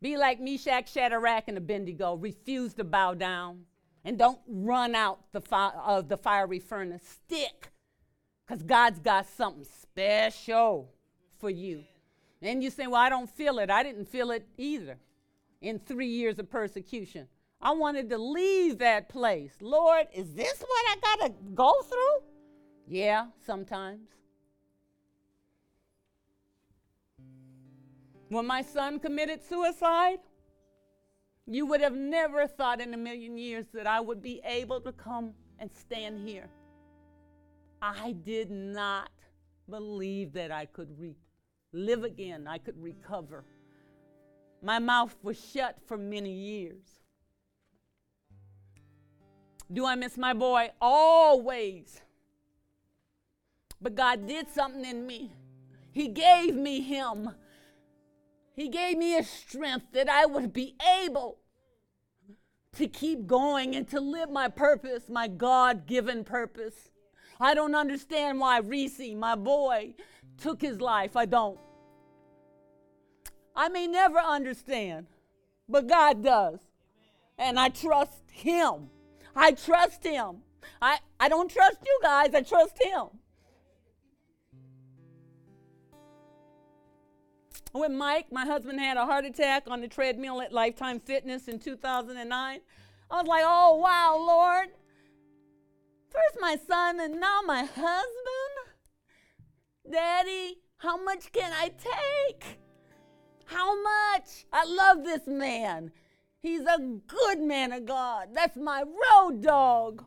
Be 0.00 0.16
like 0.16 0.40
Meshach, 0.40 0.92
Shadrach, 0.92 1.44
and 1.48 1.58
Abednego. 1.58 2.14
Refuse 2.14 2.74
to 2.74 2.84
bow 2.84 3.14
down. 3.14 3.64
And 4.04 4.16
don't 4.18 4.38
run 4.46 4.94
out 4.94 5.32
the 5.32 5.40
fi- 5.40 5.74
of 5.84 6.08
the 6.08 6.16
fiery 6.16 6.60
furnace. 6.60 7.02
Stick, 7.26 7.72
because 8.46 8.62
God's 8.62 9.00
got 9.00 9.26
something 9.26 9.64
special 9.64 10.92
for 11.40 11.50
you. 11.50 11.84
And 12.42 12.62
you 12.62 12.70
say, 12.70 12.86
Well, 12.86 13.00
I 13.00 13.08
don't 13.08 13.30
feel 13.30 13.58
it. 13.58 13.70
I 13.70 13.82
didn't 13.82 14.06
feel 14.06 14.30
it 14.30 14.46
either 14.56 14.98
in 15.60 15.78
three 15.78 16.08
years 16.08 16.38
of 16.38 16.50
persecution. 16.50 17.28
I 17.60 17.72
wanted 17.72 18.10
to 18.10 18.18
leave 18.18 18.78
that 18.78 19.08
place. 19.08 19.54
Lord, 19.60 20.06
is 20.14 20.34
this 20.34 20.60
what 20.60 20.84
I 20.90 20.96
got 21.00 21.26
to 21.26 21.32
go 21.54 21.72
through? 21.82 22.26
Yeah, 22.86 23.26
sometimes. 23.44 24.08
When 28.28 28.46
my 28.46 28.62
son 28.62 28.98
committed 28.98 29.42
suicide, 29.42 30.18
you 31.46 31.64
would 31.66 31.80
have 31.80 31.94
never 31.94 32.46
thought 32.46 32.80
in 32.80 32.92
a 32.92 32.96
million 32.96 33.38
years 33.38 33.66
that 33.72 33.86
I 33.86 34.00
would 34.00 34.20
be 34.20 34.40
able 34.44 34.80
to 34.80 34.92
come 34.92 35.32
and 35.58 35.70
stand 35.72 36.28
here. 36.28 36.48
I 37.80 38.12
did 38.12 38.50
not 38.50 39.10
believe 39.70 40.32
that 40.32 40.50
I 40.50 40.66
could 40.66 40.88
re- 40.98 41.14
live 41.76 42.04
again, 42.04 42.46
I 42.48 42.58
could 42.58 42.82
recover. 42.82 43.44
My 44.62 44.78
mouth 44.78 45.14
was 45.22 45.38
shut 45.52 45.76
for 45.86 45.96
many 45.96 46.32
years. 46.32 46.82
Do 49.72 49.84
I 49.84 49.94
miss 49.94 50.16
my 50.16 50.32
boy? 50.32 50.70
Always. 50.80 52.00
But 53.80 53.94
God 53.94 54.26
did 54.26 54.48
something 54.48 54.84
in 54.84 55.06
me. 55.06 55.32
He 55.92 56.08
gave 56.08 56.54
me 56.54 56.80
him. 56.80 57.30
He 58.54 58.68
gave 58.68 58.96
me 58.96 59.18
a 59.18 59.22
strength 59.22 59.86
that 59.92 60.08
I 60.08 60.24
would 60.24 60.52
be 60.52 60.76
able 61.02 61.38
to 62.76 62.86
keep 62.86 63.26
going 63.26 63.74
and 63.74 63.88
to 63.88 64.00
live 64.00 64.30
my 64.30 64.48
purpose, 64.48 65.08
my 65.08 65.28
God 65.28 65.86
given 65.86 66.24
purpose. 66.24 66.90
I 67.38 67.54
don't 67.54 67.74
understand 67.74 68.40
why 68.40 68.58
Reese, 68.58 69.14
my 69.14 69.34
boy, 69.34 69.94
took 70.38 70.60
his 70.60 70.80
life. 70.80 71.16
I 71.16 71.26
don't. 71.26 71.58
I 73.56 73.68
may 73.70 73.86
never 73.86 74.18
understand, 74.18 75.06
but 75.68 75.86
God 75.86 76.22
does. 76.22 76.58
And 77.38 77.58
I 77.58 77.70
trust 77.70 78.22
Him. 78.30 78.90
I 79.34 79.52
trust 79.52 80.04
Him. 80.04 80.42
I, 80.80 80.98
I 81.18 81.28
don't 81.28 81.50
trust 81.50 81.78
you 81.84 81.98
guys, 82.02 82.34
I 82.34 82.42
trust 82.42 82.82
Him. 82.82 83.06
When 87.72 87.96
Mike, 87.96 88.26
my 88.30 88.44
husband, 88.44 88.80
had 88.80 88.96
a 88.96 89.04
heart 89.04 89.24
attack 89.24 89.64
on 89.66 89.80
the 89.80 89.88
treadmill 89.88 90.40
at 90.40 90.52
Lifetime 90.52 90.98
Fitness 90.98 91.48
in 91.48 91.58
2009, 91.58 92.60
I 93.10 93.14
was 93.14 93.26
like, 93.26 93.44
oh, 93.46 93.76
wow, 93.76 94.16
Lord. 94.18 94.68
First 96.10 96.40
my 96.40 96.56
son 96.66 97.00
and 97.00 97.20
now 97.20 97.40
my 97.44 97.64
husband. 97.64 98.06
Daddy, 99.90 100.58
how 100.78 101.02
much 101.02 101.30
can 101.32 101.52
I 101.52 101.68
take? 101.68 102.58
How 103.46 103.80
much? 103.82 104.44
I 104.52 104.64
love 104.64 105.04
this 105.04 105.26
man. 105.26 105.90
He's 106.42 106.62
a 106.62 106.78
good 107.06 107.40
man 107.40 107.72
of 107.72 107.86
God. 107.86 108.28
That's 108.32 108.56
my 108.56 108.82
road 108.82 109.42
dog. 109.42 110.04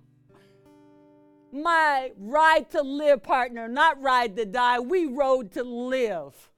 My 1.52 2.12
ride 2.18 2.70
to 2.72 2.82
live 2.82 3.24
partner, 3.24 3.68
not 3.68 4.02
ride 4.02 4.36
to 4.38 4.46
die. 4.46 4.80
We 4.80 5.06
rode 5.06 5.52
to 5.54 5.64
live. 5.64 6.50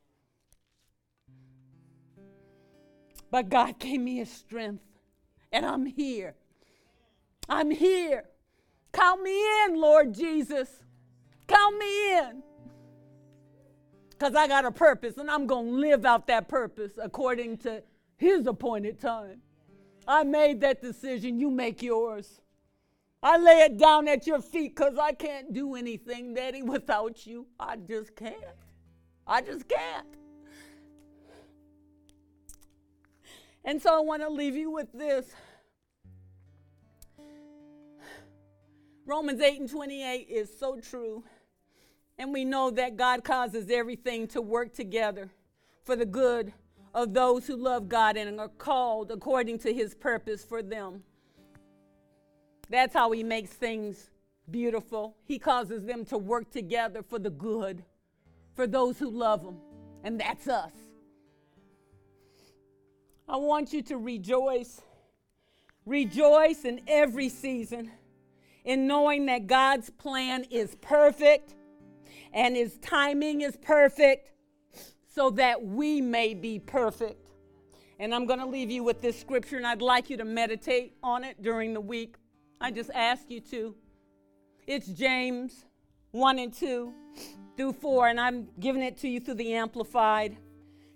But 3.31 3.49
God 3.49 3.79
gave 3.79 4.01
me 4.01 4.17
his 4.17 4.29
strength, 4.29 4.83
and 5.53 5.65
I'm 5.65 5.85
here. 5.85 6.35
I'm 7.47 7.71
here. 7.71 8.25
Count 8.91 9.23
me 9.23 9.41
in, 9.65 9.79
Lord 9.79 10.13
Jesus. 10.13 10.69
Count 11.47 11.77
me 11.77 12.17
in. 12.17 12.43
Because 14.21 14.35
I 14.35 14.47
got 14.47 14.65
a 14.65 14.71
purpose, 14.71 15.17
and 15.17 15.31
I'm 15.31 15.47
going 15.47 15.65
to 15.65 15.75
live 15.77 16.05
out 16.05 16.27
that 16.27 16.47
purpose 16.47 16.91
according 17.01 17.57
to 17.59 17.81
His 18.17 18.45
appointed 18.45 18.99
time. 18.99 19.41
I 20.07 20.23
made 20.23 20.61
that 20.61 20.79
decision. 20.79 21.39
You 21.39 21.49
make 21.49 21.81
yours. 21.81 22.39
I 23.23 23.39
lay 23.39 23.61
it 23.61 23.79
down 23.79 24.07
at 24.07 24.27
your 24.27 24.39
feet 24.39 24.75
because 24.75 24.99
I 24.99 25.13
can't 25.13 25.51
do 25.53 25.73
anything, 25.73 26.35
Daddy, 26.35 26.61
without 26.61 27.25
you. 27.25 27.47
I 27.59 27.77
just 27.77 28.15
can't. 28.15 28.35
I 29.25 29.41
just 29.41 29.67
can't. 29.67 30.05
And 33.65 33.81
so 33.81 33.97
I 33.97 34.01
want 34.01 34.21
to 34.21 34.29
leave 34.29 34.55
you 34.55 34.69
with 34.69 34.93
this. 34.93 35.33
Romans 39.03 39.41
8 39.41 39.61
and 39.61 39.69
28 39.69 40.27
is 40.29 40.55
so 40.59 40.79
true. 40.79 41.23
And 42.17 42.33
we 42.33 42.45
know 42.45 42.69
that 42.71 42.97
God 42.97 43.23
causes 43.23 43.69
everything 43.69 44.27
to 44.29 44.41
work 44.41 44.73
together 44.73 45.29
for 45.83 45.95
the 45.95 46.05
good 46.05 46.53
of 46.93 47.13
those 47.13 47.47
who 47.47 47.55
love 47.55 47.89
God 47.89 48.17
and 48.17 48.39
are 48.39 48.49
called 48.49 49.11
according 49.11 49.59
to 49.59 49.73
his 49.73 49.95
purpose 49.95 50.43
for 50.43 50.61
them. 50.61 51.03
That's 52.69 52.93
how 52.93 53.11
he 53.11 53.23
makes 53.23 53.49
things 53.51 54.09
beautiful. 54.49 55.15
He 55.25 55.39
causes 55.39 55.83
them 55.85 56.05
to 56.05 56.17
work 56.17 56.51
together 56.51 57.03
for 57.03 57.19
the 57.19 57.29
good, 57.29 57.83
for 58.53 58.67
those 58.67 58.99
who 58.99 59.09
love 59.09 59.41
him. 59.41 59.57
And 60.03 60.19
that's 60.19 60.47
us. 60.47 60.71
I 63.27 63.37
want 63.37 63.71
you 63.71 63.81
to 63.83 63.97
rejoice. 63.97 64.81
Rejoice 65.85 66.65
in 66.65 66.81
every 66.87 67.29
season 67.29 67.91
in 68.63 68.87
knowing 68.87 69.25
that 69.25 69.47
God's 69.47 69.89
plan 69.89 70.45
is 70.49 70.75
perfect 70.75 71.55
and 72.33 72.55
his 72.55 72.77
timing 72.77 73.41
is 73.41 73.55
perfect 73.57 74.31
so 75.13 75.29
that 75.31 75.63
we 75.63 76.01
may 76.01 76.33
be 76.33 76.59
perfect. 76.59 77.27
And 77.99 78.15
I'm 78.15 78.25
going 78.25 78.39
to 78.39 78.45
leave 78.45 78.71
you 78.71 78.83
with 78.83 79.01
this 79.01 79.19
scripture, 79.19 79.57
and 79.57 79.67
I'd 79.67 79.81
like 79.81 80.09
you 80.09 80.17
to 80.17 80.25
meditate 80.25 80.95
on 81.03 81.23
it 81.23 81.41
during 81.41 81.73
the 81.73 81.81
week. 81.81 82.15
I 82.59 82.71
just 82.71 82.89
ask 82.93 83.29
you 83.29 83.41
to. 83.41 83.75
It's 84.65 84.87
James 84.87 85.65
1 86.11 86.39
and 86.39 86.53
2 86.53 86.93
through 87.57 87.73
4, 87.73 88.07
and 88.07 88.19
I'm 88.19 88.47
giving 88.59 88.81
it 88.81 88.97
to 88.99 89.07
you 89.07 89.19
through 89.19 89.35
the 89.35 89.53
Amplified. 89.53 90.37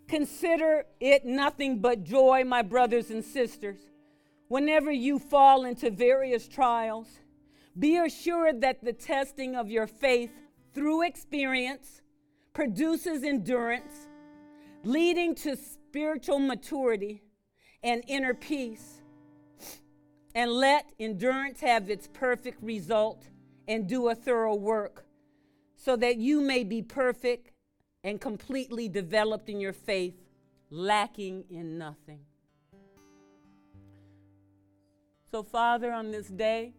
Consider 0.07 0.85
it 0.99 1.25
nothing 1.25 1.79
but 1.79 2.03
joy, 2.03 2.43
my 2.43 2.61
brothers 2.61 3.09
and 3.09 3.23
sisters, 3.23 3.79
whenever 4.47 4.91
you 4.91 5.19
fall 5.19 5.65
into 5.65 5.89
various 5.89 6.47
trials. 6.47 7.07
Be 7.77 7.97
assured 7.97 8.61
that 8.61 8.83
the 8.83 8.93
testing 8.93 9.55
of 9.55 9.69
your 9.69 9.87
faith 9.87 10.31
through 10.75 11.03
experience 11.03 12.01
produces 12.53 13.23
endurance, 13.23 14.07
leading 14.83 15.33
to 15.33 15.55
spiritual 15.55 16.37
maturity 16.37 17.23
and 17.81 18.03
inner 18.07 18.33
peace. 18.33 19.01
And 20.35 20.51
let 20.51 20.91
endurance 20.99 21.61
have 21.61 21.89
its 21.89 22.09
perfect 22.11 22.61
result 22.61 23.23
and 23.69 23.87
do 23.87 24.09
a 24.09 24.15
thorough 24.15 24.55
work, 24.55 25.05
so 25.77 25.95
that 25.95 26.17
you 26.17 26.41
may 26.41 26.65
be 26.65 26.81
perfect 26.81 27.51
and 28.03 28.19
completely 28.19 28.89
developed 28.89 29.47
in 29.49 29.61
your 29.61 29.71
faith, 29.71 30.15
lacking 30.69 31.45
in 31.49 31.77
nothing. 31.77 32.19
So, 35.31 35.41
Father, 35.41 35.91
on 35.91 36.11
this 36.11 36.27
day, 36.27 36.73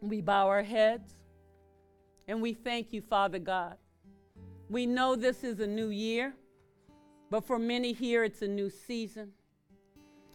we 0.00 0.22
bow 0.22 0.48
our 0.48 0.62
heads 0.62 1.19
and 2.30 2.40
we 2.40 2.52
thank 2.52 2.92
you, 2.92 3.02
Father 3.02 3.40
God. 3.40 3.74
We 4.68 4.86
know 4.86 5.16
this 5.16 5.42
is 5.42 5.58
a 5.58 5.66
new 5.66 5.88
year, 5.88 6.32
but 7.28 7.44
for 7.44 7.58
many 7.58 7.92
here, 7.92 8.22
it's 8.22 8.40
a 8.40 8.46
new 8.46 8.70
season. 8.70 9.32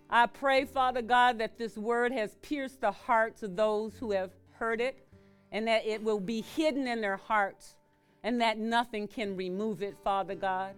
I 0.10 0.26
pray, 0.26 0.66
Father 0.66 1.02
God, 1.02 1.40
that 1.40 1.58
this 1.58 1.78
word 1.78 2.12
has 2.12 2.36
pierced 2.42 2.82
the 2.82 2.92
hearts 2.92 3.44
of 3.44 3.56
those 3.56 3.94
who 3.98 4.12
have 4.12 4.32
heard 4.60 4.82
it 4.82 5.08
and 5.54 5.66
that 5.70 5.86
it 5.86 6.04
will 6.04 6.20
be 6.20 6.42
hidden 6.42 6.86
in 6.86 7.00
their 7.00 7.16
hearts 7.16 7.76
and 8.24 8.42
that 8.42 8.58
nothing 8.58 9.08
can 9.08 9.38
remove 9.38 9.82
it, 9.82 9.96
Father 10.04 10.36
God. 10.36 10.76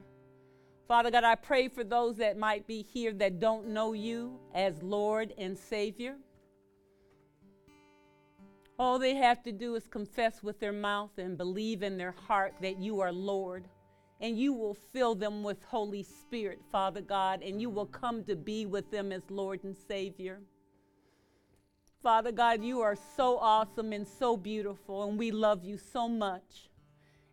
Father 0.87 1.09
God, 1.09 1.23
I 1.23 1.33
pray 1.33 1.67
for 1.67 1.83
those 1.83 2.17
that 2.17 2.37
might 2.37 2.67
be 2.67 2.83
here 2.83 3.11
that 3.13 3.39
don't 3.39 3.69
know 3.69 3.93
you 3.93 4.39
as 4.53 4.83
Lord 4.83 5.33
and 5.39 5.57
Savior. 5.57 6.15
All 8.79 8.99
they 8.99 9.15
have 9.15 9.41
to 9.43 9.51
do 9.51 9.73
is 9.73 9.87
confess 9.87 10.43
with 10.43 10.59
their 10.59 10.71
mouth 10.71 11.17
and 11.17 11.35
believe 11.35 11.81
in 11.81 11.97
their 11.97 12.11
heart 12.11 12.53
that 12.61 12.77
you 12.77 12.99
are 12.99 13.11
Lord. 13.11 13.67
And 14.21 14.37
you 14.37 14.53
will 14.53 14.75
fill 14.75 15.15
them 15.15 15.43
with 15.43 15.63
Holy 15.63 16.03
Spirit, 16.03 16.59
Father 16.71 17.01
God, 17.01 17.41
and 17.41 17.61
you 17.61 17.69
will 17.69 17.85
come 17.85 18.23
to 18.25 18.35
be 18.35 18.65
with 18.65 18.89
them 18.91 19.11
as 19.11 19.23
Lord 19.29 19.63
and 19.63 19.75
Savior. 19.75 20.41
Father 22.03 22.31
God, 22.31 22.63
you 22.63 22.81
are 22.81 22.95
so 23.15 23.37
awesome 23.39 23.93
and 23.93 24.07
so 24.07 24.37
beautiful, 24.37 25.09
and 25.09 25.17
we 25.17 25.31
love 25.31 25.63
you 25.63 25.77
so 25.77 26.07
much. 26.07 26.69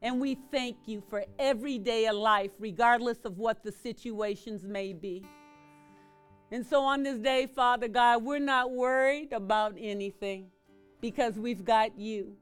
And 0.02 0.20
we 0.20 0.36
thank 0.50 0.76
you 0.86 1.02
for 1.08 1.24
every 1.38 1.78
day 1.78 2.06
of 2.06 2.16
life, 2.16 2.50
regardless 2.58 3.18
of 3.24 3.38
what 3.38 3.62
the 3.62 3.72
situations 3.72 4.64
may 4.64 4.92
be. 4.92 5.24
And 6.50 6.66
so 6.66 6.82
on 6.82 7.02
this 7.02 7.18
day, 7.18 7.46
Father 7.46 7.88
God, 7.88 8.22
we're 8.22 8.38
not 8.38 8.72
worried 8.72 9.32
about 9.32 9.76
anything 9.78 10.50
because 11.04 11.34
we've 11.34 11.66
got 11.66 11.98
you. 11.98 12.32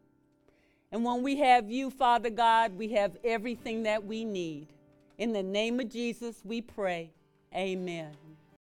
And 0.93 1.05
when 1.05 1.25
we 1.25 1.35
have 1.39 1.69
you, 1.69 1.91
Father 1.91 2.31
God, 2.31 2.79
we 2.79 2.91
have 2.93 3.17
everything 3.25 3.83
that 3.83 4.05
we 4.05 4.25
need. 4.25 4.69
In 5.19 5.33
the 5.33 5.43
name 5.43 5.81
of 5.81 5.89
Jesus, 5.89 6.37
we 6.45 6.61
pray. 6.61 7.11
Amen. 7.53 8.13